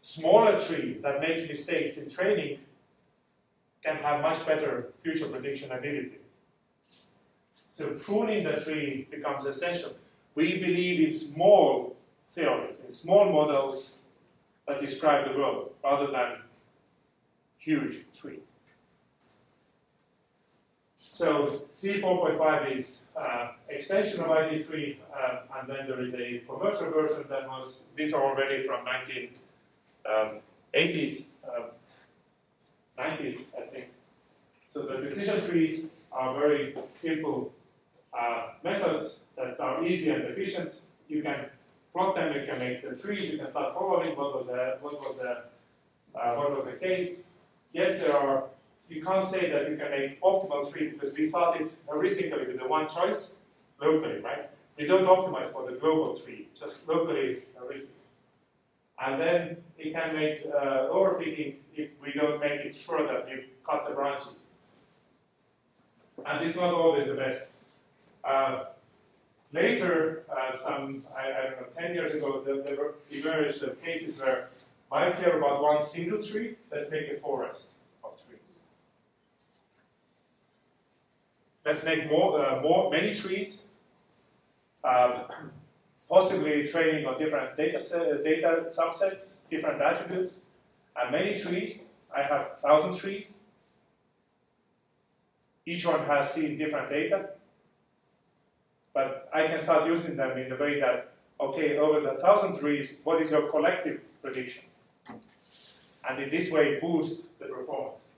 [0.00, 2.60] Smaller tree that makes mistakes in training
[3.84, 6.19] can have much better future prediction ability.
[7.70, 9.92] So pruning the tree becomes essential.
[10.34, 11.96] We believe in small
[12.28, 13.92] theories, in small models
[14.66, 16.42] that describe the world, rather than
[17.58, 18.40] huge trees.
[20.96, 27.24] So C4.5 is uh, extension of ID3, uh, and then there is a commercial version
[27.28, 31.64] that was, these are already from 1980s, um,
[32.98, 33.86] 90s, I think.
[34.68, 37.52] So the decision trees are very simple
[38.12, 40.74] uh, methods that are easy and efficient.
[41.08, 41.46] You can
[41.92, 45.00] plot them, you can make the trees, you can start following what was the, what
[45.00, 45.42] was the,
[46.18, 47.24] uh, what was the case.
[47.72, 48.44] Yet there are,
[48.88, 52.66] you can't say that you can make optimal tree because we started heuristically with the
[52.66, 53.34] one choice
[53.80, 54.50] locally, right?
[54.76, 57.96] We don't optimize for the global tree, just locally heuristic.
[58.98, 63.44] And then it can make uh, overfitting if we don't make it sure that you
[63.66, 64.46] cut the branches.
[66.26, 67.52] And it's not always the best.
[68.24, 68.64] Uh,
[69.52, 73.70] later, uh, some, I, I, don't know, 10 years ago, there, there were emerged the
[73.82, 74.48] cases where
[74.92, 77.70] I care about one single tree, let's make a forest
[78.02, 78.60] of trees.
[81.64, 83.64] Let's make more, uh, more many trees,
[84.82, 85.24] um,
[86.08, 90.42] possibly training on different data, set, data subsets, different attributes,
[90.96, 91.84] and many trees.
[92.14, 93.32] I have thousand trees.
[95.64, 97.30] Each one has seen different data,
[98.92, 103.00] but I can start using them in the way that, okay, over the thousand trees,
[103.04, 104.64] what is your collective prediction?
[106.08, 108.08] And in this way, boost the performance.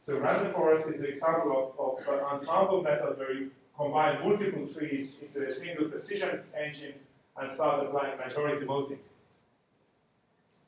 [0.00, 4.66] So random forest is an example of, of an ensemble method where you combine multiple
[4.66, 6.94] trees into a single decision engine
[7.36, 8.98] and start applying majority voting.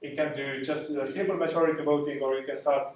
[0.00, 2.94] It can do just a simple majority voting, or you can start,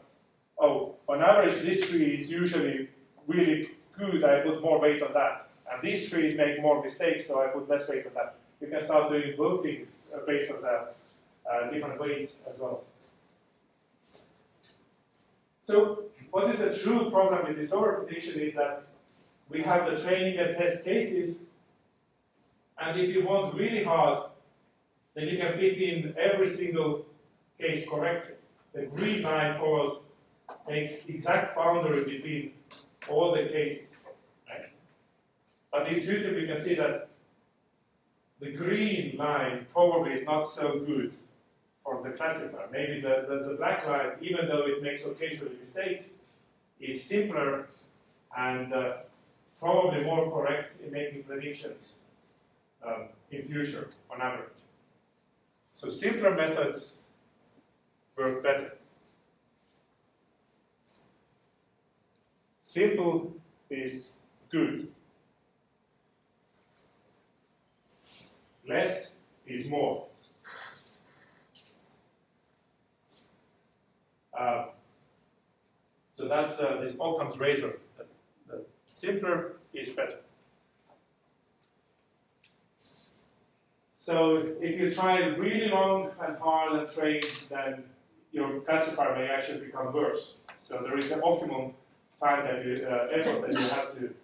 [0.59, 2.89] oh, on average, this tree is usually
[3.27, 5.49] really good, I put more weight on that.
[5.85, 8.37] These trees make more mistakes, so I put less weight on that.
[8.59, 10.97] You can start doing voting uh, based on that,
[11.49, 12.85] uh, different weights as well.
[15.63, 18.85] So, what is the true problem with this over prediction is that
[19.51, 21.41] we have the training and test cases,
[22.79, 24.31] and if you want really hard,
[25.13, 27.05] then you can fit in every single
[27.61, 28.37] case correctly.
[28.73, 30.05] The green line follows
[30.67, 32.53] makes exact boundary between
[33.07, 33.94] all the cases.
[35.75, 37.09] But intuitively you can see that
[38.39, 41.17] the green line probably is not so good
[41.83, 42.69] for the classifier.
[42.71, 46.13] Maybe the, the, the black line, even though it makes occasional mistakes,
[46.79, 47.67] is simpler
[48.39, 48.99] and uh,
[49.59, 51.97] probably more correct in making predictions
[52.87, 54.51] um, in future on average.
[55.73, 57.01] So simpler methods
[58.17, 58.77] work better.
[62.61, 63.35] Simple
[63.69, 64.87] is good.
[68.67, 70.07] Less is more.
[74.33, 74.67] Uh,
[76.11, 77.79] so that's uh, this Occam's razor.
[77.97, 78.05] The,
[78.49, 80.19] the simpler is better.
[83.97, 87.85] So if you try really long and hard and train, then
[88.33, 90.35] your classifier may actually become worse.
[90.61, 91.73] So there is an optimum
[92.21, 94.15] time that you, uh, effort that you have to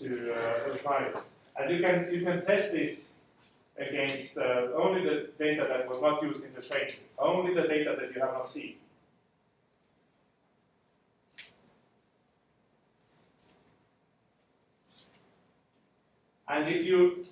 [0.00, 1.16] to uh, apply it.
[1.56, 3.12] And you can you can test this
[3.80, 7.96] against uh, only the data that was not used in the training, only the data
[7.98, 8.74] that you have not seen.
[16.46, 17.24] And if you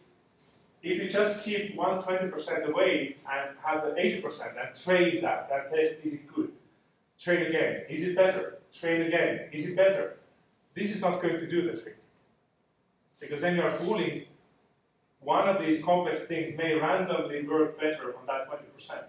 [0.80, 6.04] if you just keep 120% away and have the 80% and trade that, that test
[6.04, 6.52] is it good?
[7.18, 7.82] Train again.
[7.90, 8.58] Is it better?
[8.72, 9.48] Train again.
[9.50, 10.18] Is it better?
[10.74, 11.96] This is not going to do the trick.
[13.18, 14.26] Because then you are fooling
[15.20, 19.04] one of these complex things may randomly work better on that 20%.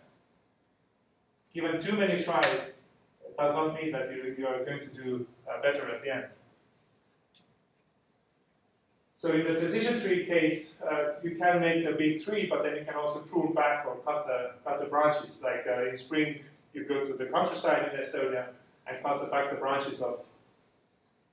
[1.54, 2.76] Given too many tries,
[3.26, 6.14] it does not mean that you, you are going to do uh, better at the
[6.14, 6.26] end.
[9.16, 12.78] So in the decision tree case, uh, you can make a big tree, but then
[12.78, 15.44] you can also prune back or cut the, cut the branches.
[15.44, 16.40] Like uh, in spring,
[16.74, 18.46] you go to the countryside in Estonia
[18.88, 20.22] and cut the back the branches of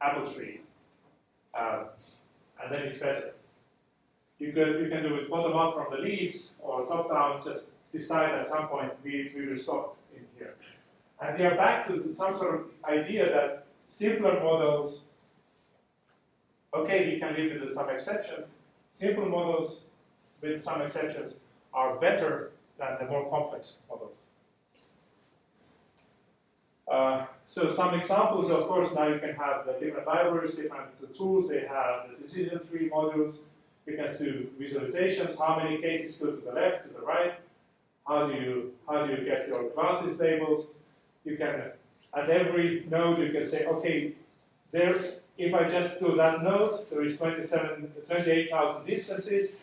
[0.00, 0.62] apple tree.
[1.54, 1.84] Um,
[2.60, 3.35] and then it's better.
[4.38, 7.70] You can, you can do it bottom up from the leaves or top down, just
[7.92, 10.54] decide at some point we, we will stop in here.
[11.20, 15.02] And we are back to some sort of idea that simpler models
[16.76, 18.52] Okay, we can live with some exceptions.
[18.90, 19.84] Simple models
[20.42, 21.40] with some exceptions
[21.72, 24.12] are better than the more complex models.
[26.86, 31.48] Uh, so some examples, of course, now you can have the different libraries, different tools.
[31.48, 33.40] They have the decision tree modules.
[33.86, 35.38] You can do visualizations.
[35.38, 37.34] How many cases go to the left, to the right?
[38.06, 40.72] How do you how do you get your classes labels?
[41.24, 41.72] You can
[42.14, 44.12] at every node you can say, okay,
[44.72, 44.94] there.
[45.38, 49.56] If I just do that node, there is 27, 28,000 instances.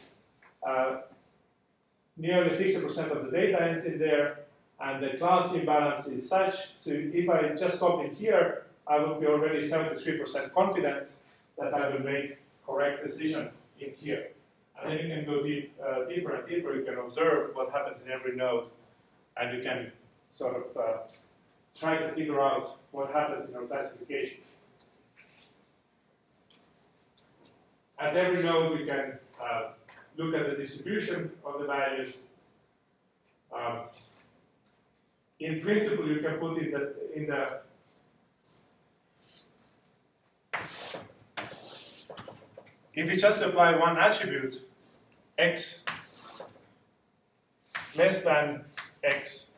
[0.62, 0.98] Uh,
[2.16, 4.42] nearly 60% of the data ends in there
[4.80, 9.20] and the class imbalance is such, so if I just stop in here, I will
[9.20, 11.08] be already 73% confident
[11.58, 14.30] that I will make correct decision in here.
[14.80, 18.06] And then you can go deep, uh, deeper and deeper, you can observe what happens
[18.06, 18.68] in every node,
[19.38, 19.92] and you can
[20.32, 20.98] sort of uh,
[21.76, 24.42] try to figure out what happens in your classification.
[28.00, 29.70] At every node, you can uh,
[30.18, 32.24] look at the distribution of the values.
[33.56, 33.82] Um,
[35.40, 37.62] in principle, you can put in the in the
[42.94, 44.66] if you just apply one attribute,
[45.38, 45.84] x
[47.96, 48.66] less than
[49.04, 49.52] x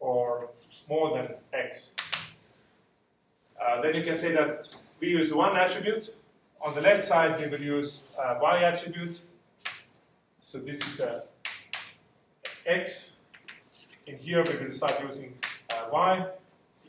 [0.00, 0.50] or
[0.88, 1.94] more than x,
[3.60, 4.60] uh, then you can say that
[5.00, 6.14] we use one attribute.
[6.64, 9.20] On the left side, we will use uh, y attribute.
[10.40, 11.24] So this is the
[12.66, 13.18] x
[14.08, 15.34] in here we will start using
[15.70, 16.26] uh, y.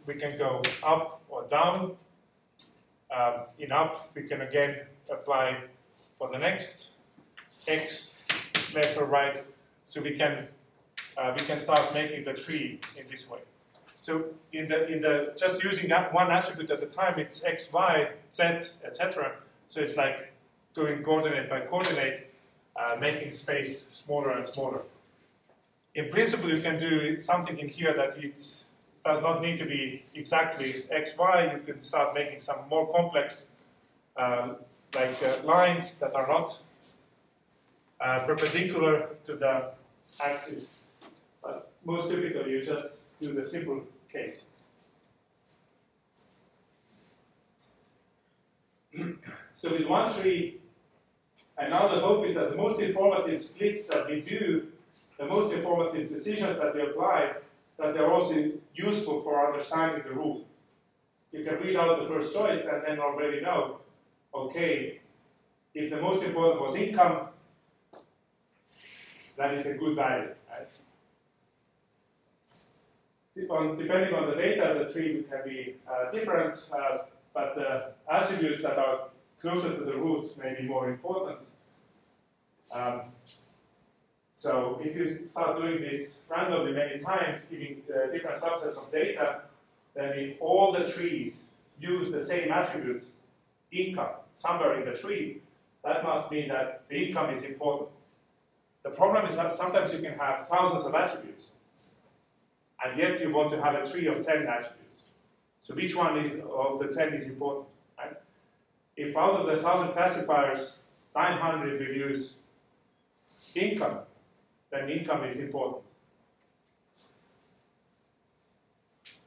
[0.07, 1.97] We can go up or down.
[3.15, 5.57] Um, in up, we can again apply
[6.17, 6.93] for the next
[7.67, 8.13] x,
[8.73, 9.43] left or right.
[9.85, 10.47] So we can
[11.17, 13.39] uh, we can start making the tree in this way.
[13.97, 17.73] So in the in the just using that one attribute at a time, it's x,
[17.73, 18.43] y, z,
[18.83, 19.33] etc.
[19.67, 20.31] So it's like
[20.73, 22.31] going coordinate by coordinate,
[22.75, 24.81] uh, making space smaller and smaller
[25.95, 28.41] in principle, you can do something in here that it
[29.09, 31.51] does not need to be exactly x, y.
[31.53, 33.51] You can start making some more complex,
[34.15, 34.53] uh,
[34.93, 36.47] like uh, lines that are not
[37.99, 39.71] uh, perpendicular to the
[40.23, 40.79] axis.
[41.41, 44.49] But most typically, you just do the simple case.
[49.55, 50.57] so with one tree,
[51.57, 54.67] and now the hope is that the most informative splits that we do
[55.19, 57.33] the most informative decisions that we apply,
[57.77, 60.45] that they're also useful for understanding the rule.
[61.31, 63.79] You can read out the first choice and then already know,
[64.33, 64.99] okay,
[65.73, 67.27] if the most important was income,
[69.37, 70.29] that is a good value.
[70.49, 70.67] Right?
[73.77, 76.97] depending on the data, the tree can be uh, different, uh,
[77.33, 79.09] but the attributes that are
[79.41, 81.39] closer to the root may be more important.
[82.75, 83.01] Um,
[84.39, 89.41] so if you start doing this randomly many times, giving uh, different subsets of data,
[89.93, 93.05] then if all the trees use the same attribute,
[93.69, 95.41] income, somewhere in the tree,
[95.83, 97.89] that must mean that the income is important.
[98.83, 101.51] The problem is that sometimes you can have thousands of attributes,
[102.81, 105.11] and yet you want to have a tree of 10 attributes.
[105.59, 107.67] So which one is of the 10 is important?
[107.97, 108.15] Right?
[108.95, 110.83] If out of the 1,000 classifiers,
[111.13, 112.37] 900 will use
[113.53, 113.99] income,
[114.71, 115.83] then income is important.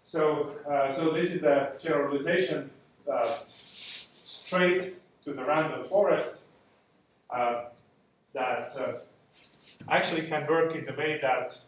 [0.04, 2.70] So, uh, so this is a generalization
[3.10, 3.38] uh,
[4.24, 6.44] straight to the random forest
[7.30, 7.64] uh,
[8.34, 8.92] that uh,
[9.88, 11.58] actually can work in the way that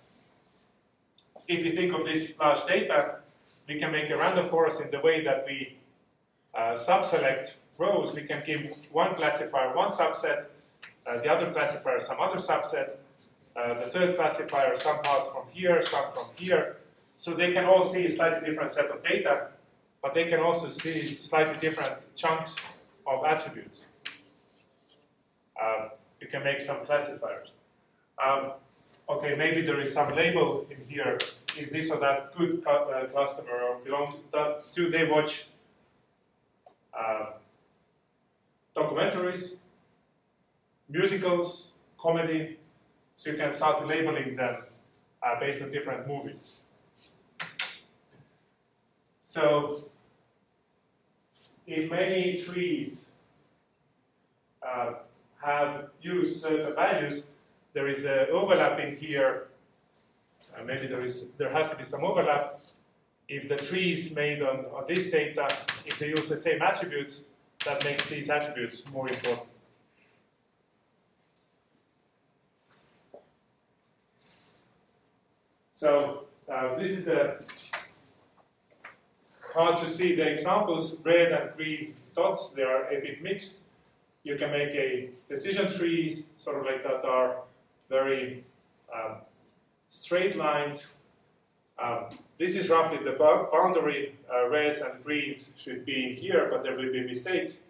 [1.49, 3.21] if you think of this large data,
[3.69, 5.79] we can make a random forest in the way that we
[6.55, 8.15] uh, subselect rows.
[8.15, 10.47] We can give one classifier one subset,
[11.07, 12.91] uh, the other classifier some other subset,
[13.57, 16.77] uh, the third classifier, some parts from here, some from here.
[17.15, 19.49] So they can all see a slightly different set of data,
[20.03, 22.57] but they can also see slightly different chunks
[23.07, 23.87] of attributes.
[25.63, 25.91] Um,
[26.21, 27.53] you can make some classifiers.
[28.25, 28.53] Um,
[29.09, 31.19] okay, maybe there is some label in here.
[31.57, 34.63] Is this or that good uh, customer or belong to that?
[34.75, 35.49] Do they watch
[36.93, 37.27] uh,
[38.77, 39.57] documentaries,
[40.89, 42.59] musicals, comedy,
[43.15, 44.63] so you can start labeling them
[45.23, 46.63] uh, based on different movies.
[49.23, 49.91] So
[51.67, 53.13] if many trees
[54.63, 54.95] uh,
[55.43, 57.27] have used certain values,
[57.73, 59.49] there is an overlap in here.
[60.57, 62.61] Uh, maybe there is there has to be some overlap.
[63.29, 65.49] If the tree is made on, on this data,
[65.87, 67.25] if they use the same attributes,
[67.65, 69.54] that makes these attributes more important.
[75.75, 77.45] So uh, this is the
[79.53, 83.65] hard to see the examples, red and green dots, they are a bit mixed.
[84.23, 87.39] You can make a decision trees, sort of like that are
[87.91, 88.45] very
[88.95, 89.17] um,
[89.91, 90.95] straight lines.
[91.77, 92.05] Um,
[92.39, 96.77] this is roughly the boundary, uh, reds and greens should be in here, but there
[96.77, 97.65] will be mistakes.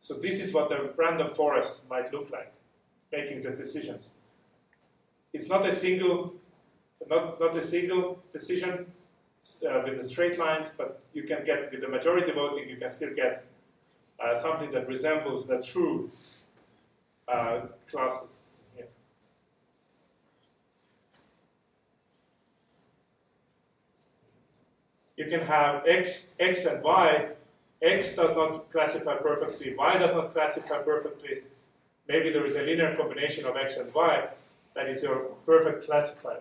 [0.00, 2.52] So this is what a random forest might look like,
[3.12, 4.14] making the decisions.
[5.32, 6.34] It's not a single,
[7.08, 8.86] not, not a single decision
[9.68, 12.90] uh, with the straight lines, but you can get with the majority voting, you can
[12.90, 13.44] still get
[14.18, 16.10] uh, something that resembles the true
[17.28, 17.60] uh,
[17.90, 18.42] classes.
[25.16, 27.28] You can have x, x and y.
[27.80, 29.74] X does not classify perfectly.
[29.76, 31.42] Y does not classify perfectly.
[32.08, 34.28] Maybe there is a linear combination of x and y
[34.74, 36.40] that is your perfect classifier.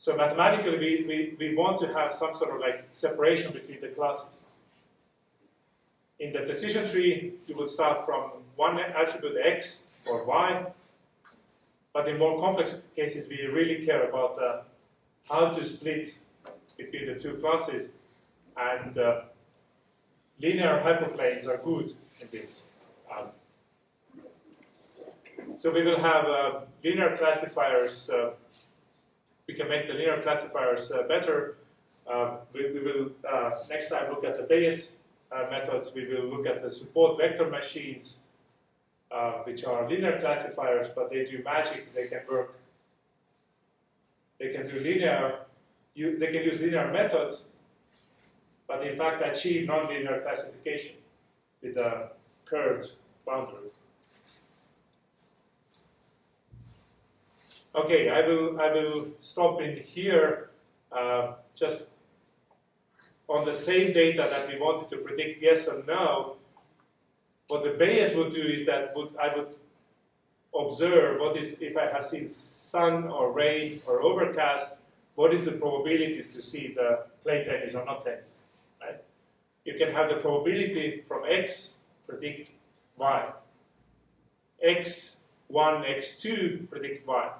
[0.00, 3.88] So mathematically, we, we, we want to have some sort of like separation between the
[3.88, 4.46] classes.
[6.18, 10.64] In the decision tree, you would start from one attribute x or y,
[11.92, 14.62] but in more complex cases, we really care about uh,
[15.28, 16.18] how to split
[16.78, 17.98] between the two classes,
[18.56, 19.20] and uh,
[20.40, 22.68] linear hyperplanes are good in this.
[23.14, 23.26] Um,
[25.56, 28.08] so we will have uh, linear classifiers.
[28.08, 28.30] Uh,
[29.50, 31.56] we can make the linear classifiers uh, better.
[32.08, 34.98] Uh, we, we, will uh, next time look at the Bayes
[35.32, 35.92] uh, methods.
[35.92, 38.20] We will look at the support vector machines,
[39.42, 41.92] which are linear classifiers, but they do magic.
[41.92, 42.54] They can work.
[44.38, 45.40] They can do linear.
[45.94, 47.48] You, they can use linear methods,
[48.68, 50.96] but in fact achieve nonlinear classification
[51.60, 52.10] with a
[52.44, 52.92] curved
[53.26, 53.70] boundary.
[57.72, 60.50] Okay, I will, I will stop in here
[60.90, 61.92] uh, just
[63.28, 66.36] on the same data that we wanted to predict yes or no.
[67.46, 69.54] What the Bayes would do is that would, I would
[70.52, 74.80] observe what is, if I have seen sun or rain or overcast,
[75.14, 78.32] what is the probability to see the play tennis or not tennis,
[78.80, 79.00] right?
[79.64, 81.78] You can have the probability from x
[82.08, 82.50] predict
[82.96, 83.28] y.
[84.64, 85.20] x1,
[85.52, 87.30] x2 predict y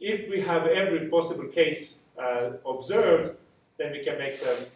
[0.00, 3.36] if we have every possible case uh, observed,
[3.76, 4.66] then we can make the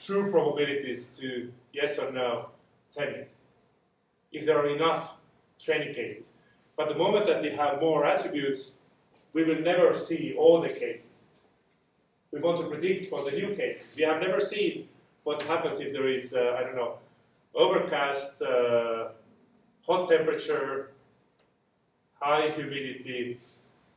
[0.00, 2.50] true probabilities to yes or no
[2.92, 3.38] tennis.
[4.30, 5.14] If there are enough
[5.58, 6.32] training cases.
[6.76, 8.72] But the moment that we have more attributes,
[9.32, 11.12] we will never see all the cases.
[12.30, 13.96] We want to predict for the new cases.
[13.96, 14.88] We have never seen
[15.24, 16.98] what happens if there is, uh, I don't know,
[17.54, 19.08] overcast, uh,
[19.86, 20.90] hot temperature,
[22.20, 23.38] high humidity,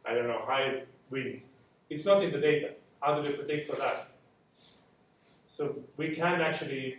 [0.09, 1.41] I don't know, high wind.
[1.89, 2.71] It's not in the data.
[2.99, 4.07] How do we predict for that?
[5.47, 6.97] So we can actually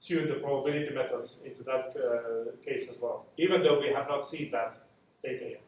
[0.00, 4.24] tune the probability methods into that uh, case as well, even though we have not
[4.24, 4.86] seen that
[5.22, 5.62] data yet.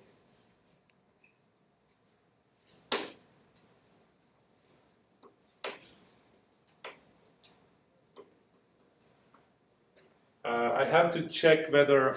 [10.45, 12.15] Uh, I have to check whether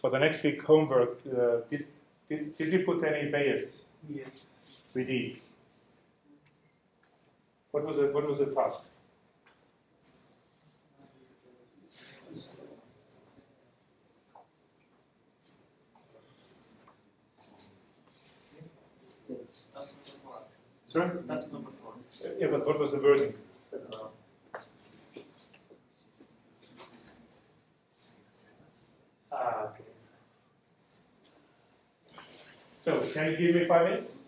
[0.00, 1.86] for the next week homework, uh, did,
[2.28, 3.86] did, did you put any Bayes?
[4.08, 4.58] Yes.
[4.94, 5.38] We did.
[7.70, 8.82] What was the, what was the task?
[19.74, 20.38] That's number four.
[20.86, 21.10] Sorry?
[21.26, 21.94] That's number four.
[22.38, 23.34] Yeah, but what was the wording?
[29.32, 29.85] Ah, okay.
[32.86, 34.22] So, can you give me five minutes?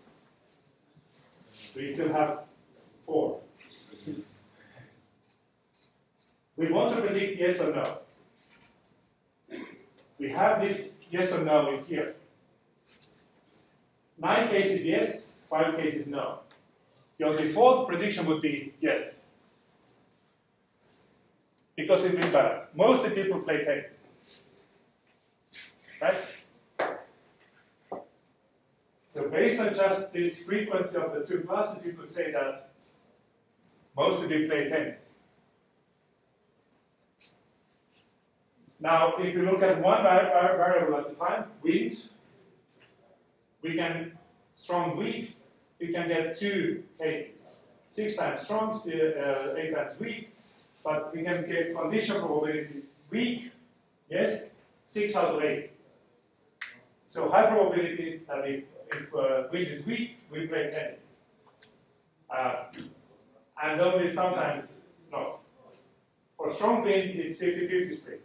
[1.77, 2.41] We still have
[3.07, 3.39] four.
[6.57, 7.99] We want to predict yes or no.
[10.19, 12.17] We have this yes or no in here.
[14.19, 16.41] Nine cases yes, five cases no.
[17.17, 19.27] Your default prediction would be yes.
[21.77, 22.67] Because it will balance.
[22.75, 24.03] Most of the people play tennis.
[26.03, 26.38] Right?
[29.19, 32.71] So based on just this frequency of the two classes, you could say that
[33.97, 35.09] most of you play tennis.
[38.79, 41.97] Now, if you look at one var- var- variable at a time, wind,
[43.61, 44.17] we can,
[44.55, 45.33] strong wind,
[45.81, 47.57] we can get two cases.
[47.89, 50.31] Six times strong, uh, eight times weak,
[50.85, 53.51] but we can get condition probability weak,
[54.09, 54.55] yes,
[54.85, 55.73] six out of eight.
[57.09, 61.09] So high probability that if, if uh, wind is weak, we play tennis.
[62.29, 62.65] Uh,
[63.63, 65.39] and only sometimes not.
[66.37, 68.25] For strong wind, it's 50-50 split.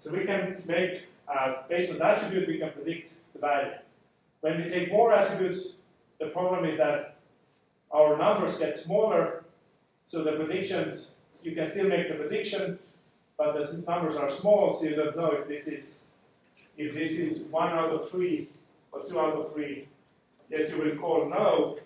[0.00, 3.72] So we can make, uh, based on the attribute, we can predict the value.
[4.42, 5.76] When we take more attributes,
[6.20, 7.16] the problem is that
[7.90, 9.44] our numbers get smaller,
[10.04, 12.78] so the predictions, you can still make the prediction,
[13.38, 16.04] but the numbers are small, so you don't know if this is
[16.76, 18.48] if this is one out of three
[18.92, 19.88] or two out of three.
[20.50, 21.78] Yes, you will call no,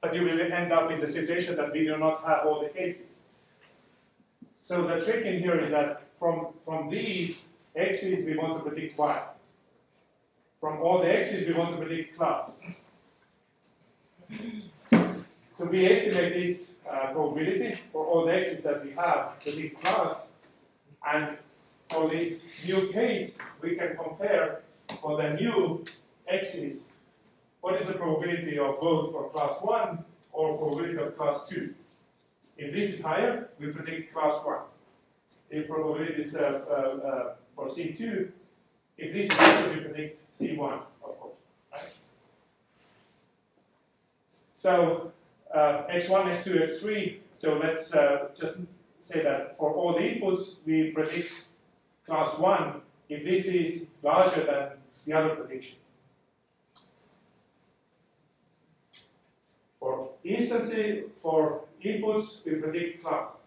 [0.00, 2.68] but you will end up in the situation that we do not have all the
[2.68, 3.16] cases.
[4.58, 8.98] So the trick in here is that from, from these x's we want to predict
[8.98, 9.22] y.
[10.60, 12.60] From all the x's we want to predict class.
[15.54, 20.32] So we estimate this uh, probability for all the x's that we have predict class,
[21.06, 21.36] and
[21.90, 24.62] for this new case, we can compare
[25.00, 25.84] for the new
[26.28, 26.88] x's
[27.60, 31.74] what is the probability of both for class 1 or probability of class 2.
[32.56, 34.58] If this is higher, we predict class 1.
[35.50, 38.30] If probability is uh, uh, uh, for C2,
[38.96, 41.34] if this is higher, we predict C1, of course.
[41.72, 41.92] Right?
[44.54, 45.12] So
[45.52, 48.60] uh, x1, x2, x3, so let's uh, just
[49.00, 51.46] say that for all the inputs, we predict
[52.10, 54.64] class 1 if this is larger than
[55.06, 55.78] the other prediction.
[59.78, 63.44] For instances, for inputs, we predict class.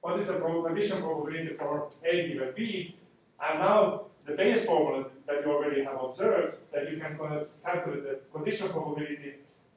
[0.00, 2.96] What is the condition probability for A given B?
[3.40, 7.16] And now the Bayes formula that you already have observed, that you can
[7.64, 9.34] calculate the condition probability,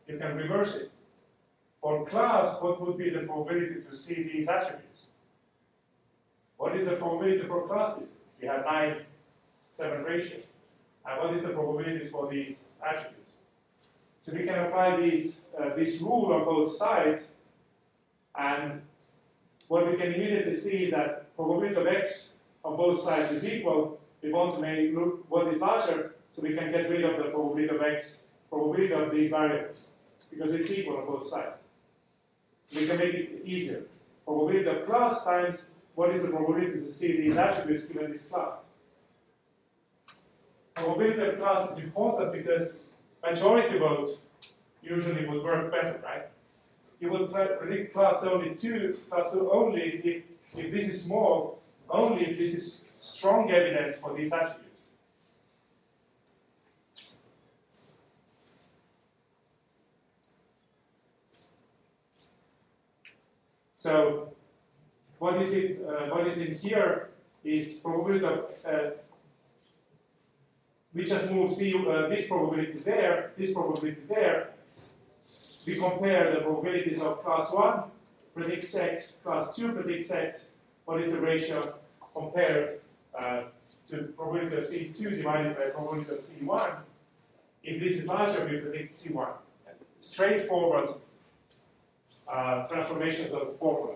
[0.08, 0.92] you can reverse it.
[1.82, 5.08] For class, what would be the probability to see these attributes?
[6.64, 8.14] What is the probability for classes?
[8.40, 9.02] We have 9,
[9.70, 10.40] 7 ratio.
[11.06, 13.32] And what is the probabilities for these attributes?
[14.22, 17.36] So we can apply these, uh, this rule on both sides,
[18.34, 18.82] and
[19.68, 24.00] what we can immediately see is that probability of x on both sides is equal.
[24.22, 27.26] We want to make look what is larger, so we can get rid of the
[27.26, 29.90] probability of x, probability of these variables,
[30.32, 31.58] because it's equal on both sides.
[32.64, 33.84] So we can make it easier.
[34.26, 38.66] Probability of class times what is the probability to see these attributes given this class.
[40.74, 42.78] Probability of class is important because
[43.24, 44.10] majority vote
[44.82, 46.28] usually would work better, right?
[47.00, 50.24] You would predict class only 2, class 2 only if,
[50.58, 54.64] if this is small, only if this is strong evidence for these attributes.
[63.76, 64.34] So
[65.24, 65.80] what is it?
[65.88, 67.10] Uh, what is in here
[67.46, 68.90] is probability of uh,
[70.94, 74.50] we just move see uh, this probability there, this probability there.
[75.66, 77.84] We compare the probabilities of class 1
[78.36, 80.52] predicts x, class 2 predicts x.
[80.84, 81.74] What is the ratio
[82.14, 82.82] compared
[83.18, 83.44] uh,
[83.90, 86.76] to probability of C2 divided by probability of C1?
[87.64, 89.30] If this is larger, we predict C1.
[90.02, 90.90] Straightforward
[92.28, 93.96] uh, transformations of the formula.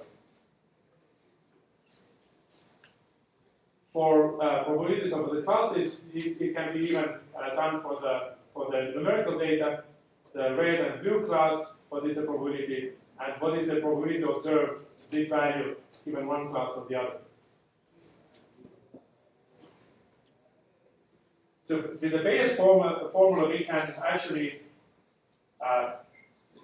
[3.97, 7.03] For uh, probabilities of the classes, it, it can be even
[7.35, 9.83] uh, done for the for the numerical data,
[10.35, 14.29] the red and blue class, what is the probability, and what is the probability to
[14.33, 15.75] observe this value
[16.05, 17.17] given one class or the other.
[21.63, 24.61] So with the Bayes formula, formula we can actually,
[25.59, 25.93] uh,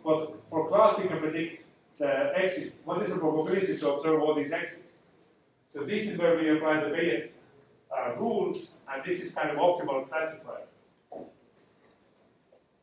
[0.03, 1.65] for class we can predict
[1.97, 2.83] the x's.
[2.85, 4.97] What is the probability to observe all these x's?
[5.73, 7.39] So this is where we apply the Bayes
[7.91, 10.67] uh, rules, and this is kind of optimal classifier.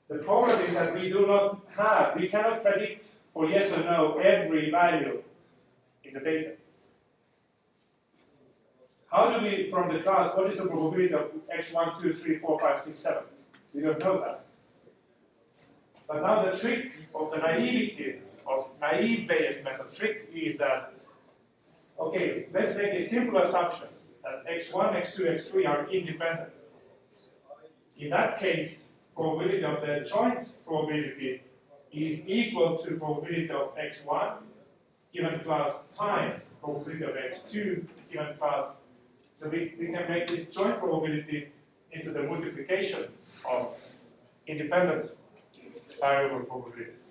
[0.08, 4.18] The problem is that we do not have, we cannot predict for yes or no
[4.18, 5.22] every value
[6.02, 6.54] in the data.
[9.06, 12.58] How do we, from the class, what is the probability of x1, 2, 3, 4,
[12.58, 13.22] 5, 6, 7?
[13.72, 14.44] We don't know that.
[16.08, 20.92] But now the trick of the naivety, of naive Bayes method trick is that
[22.00, 23.88] Okay, let's make a simple assumption
[24.24, 26.48] that x1, x2, x3 are independent.
[27.98, 31.42] In that case, probability of the joint probability
[31.92, 34.36] is equal to probability of x1
[35.12, 38.80] given class times probability of x2 given class.
[39.34, 41.48] So we, we can make this joint probability
[41.92, 43.04] into the multiplication
[43.46, 43.76] of
[44.46, 45.12] independent
[46.00, 47.10] variable probabilities.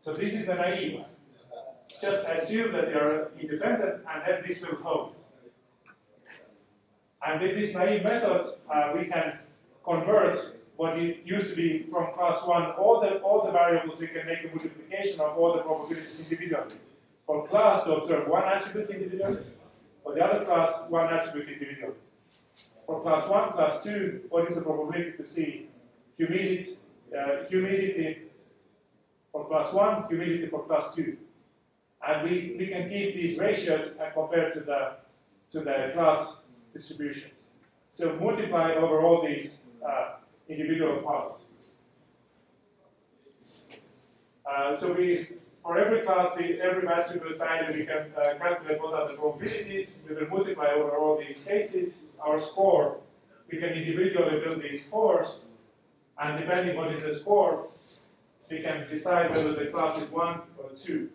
[0.00, 1.15] So this is the naive one
[2.00, 5.14] just assume that they are independent and then this will hold.
[7.26, 8.42] And with this naive method,
[8.72, 9.38] uh, we can
[9.84, 14.08] convert what it used to be from class one, all the all the variables you
[14.08, 16.76] can make a multiplication of all the probabilities individually.
[17.26, 19.42] For class to observe one attribute individually,
[20.04, 21.94] for the other class one attribute individually.
[22.86, 25.66] For class one, class two, what is the probability to see
[26.16, 26.78] humidity,
[27.16, 28.22] uh, humidity
[29.32, 31.16] for class one, humidity for class two.
[32.06, 34.92] And we, we can keep these ratios and compare to the
[35.52, 37.46] to the class distributions.
[37.90, 40.16] So multiply over all these uh,
[40.48, 41.46] individual parts.
[44.44, 45.28] Uh, so we,
[45.62, 50.04] for every class, we, every attribute value, we can uh, calculate what are the probabilities.
[50.08, 52.10] We will multiply over all these cases.
[52.20, 52.98] Our score,
[53.50, 55.44] we can individually build these scores,
[56.20, 57.68] and depending is the score,
[58.50, 61.10] we can decide whether the class is one or two.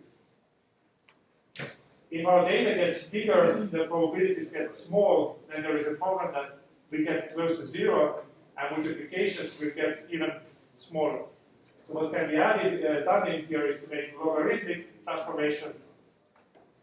[2.12, 6.58] If our data gets bigger, the probabilities get small, then there is a problem that
[6.90, 8.20] we get close to zero,
[8.58, 10.30] and multiplications will get even
[10.76, 11.22] smaller.
[11.88, 15.72] So what can be added, uh, done in here is to make logarithmic transformation.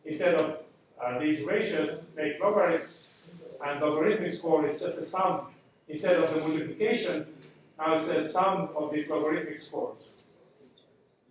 [0.03, 0.57] Instead of
[0.99, 3.13] uh, these ratios, make logarithms,
[3.63, 5.41] and logarithmic score is just a sum.
[5.87, 7.27] Instead of the multiplication,
[7.77, 9.97] now it's a sum of these logarithmic scores.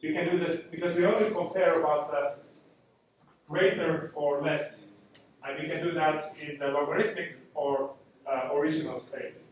[0.01, 2.48] We can do this because we only compare about the
[3.49, 4.89] greater or less.
[5.45, 7.95] And we can do that in the logarithmic or
[8.27, 9.51] uh, original space.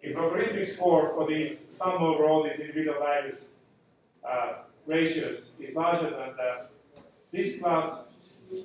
[0.00, 3.52] If logarithmic score for these sum over all these individual values
[4.28, 4.54] uh,
[4.86, 6.68] ratios is larger than the,
[7.32, 8.10] this class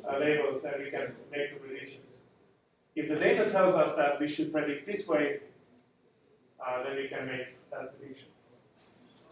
[0.07, 2.17] uh, labels, then we can make the predictions.
[2.95, 5.39] If the data tells us that we should predict this way,
[6.59, 8.29] uh, then we can make that prediction.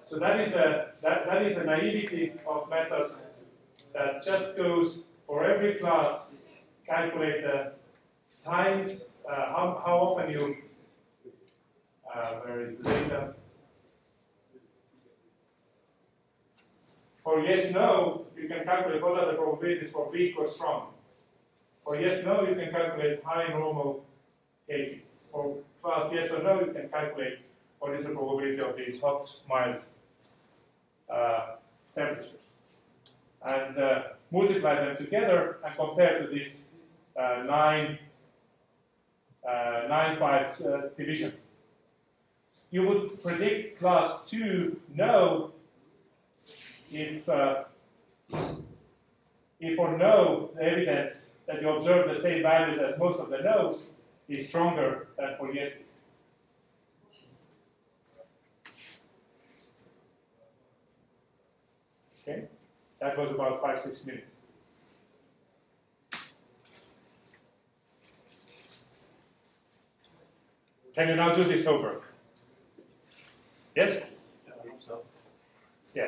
[0.03, 3.09] So that is a that, that is a naivety of method
[3.95, 6.35] that just goes for every class,
[6.85, 7.73] calculate the
[8.43, 10.57] times, uh, how, how often you,
[12.13, 13.33] uh, where is the data?
[17.23, 20.89] For yes, no, you can calculate what are the probabilities for weak or strong.
[21.83, 24.05] For yes, no, you can calculate high normal
[24.69, 25.13] cases.
[25.31, 27.39] For class yes or no, you can calculate
[27.79, 29.81] what is the probability of these hot, mild
[31.09, 31.55] uh,
[31.95, 32.44] temperatures.
[33.45, 36.73] And uh, multiply them together and compare to this
[37.15, 37.99] uh, 9,
[39.47, 41.33] uh, 9 5 uh, division.
[42.71, 45.53] You would predict class 2 no
[46.91, 47.63] if, uh,
[49.59, 53.39] if for no, the evidence that you observe the same values as most of the
[53.39, 53.89] no's
[54.27, 55.93] is stronger than for yeses.
[62.27, 62.45] Okay,
[62.99, 64.41] that was about five, six minutes.
[70.95, 72.01] Can you now do this over?
[73.75, 74.05] Yes?
[75.93, 76.07] Yeah.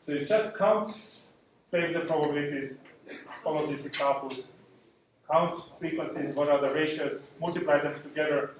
[0.00, 0.88] So you just count,
[1.70, 2.82] play with the probabilities,
[3.44, 4.52] follow these examples,
[5.30, 8.50] count frequencies, what are the ratios, multiply them together.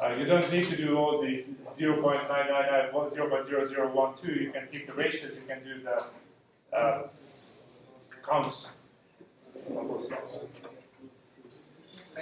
[0.00, 4.40] Uh, you don't need to do all these 0.999, 0.0012.
[4.40, 5.36] You can keep the ratios.
[5.36, 7.08] You can do the uh,
[8.26, 8.68] counts.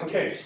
[0.03, 0.39] Okay.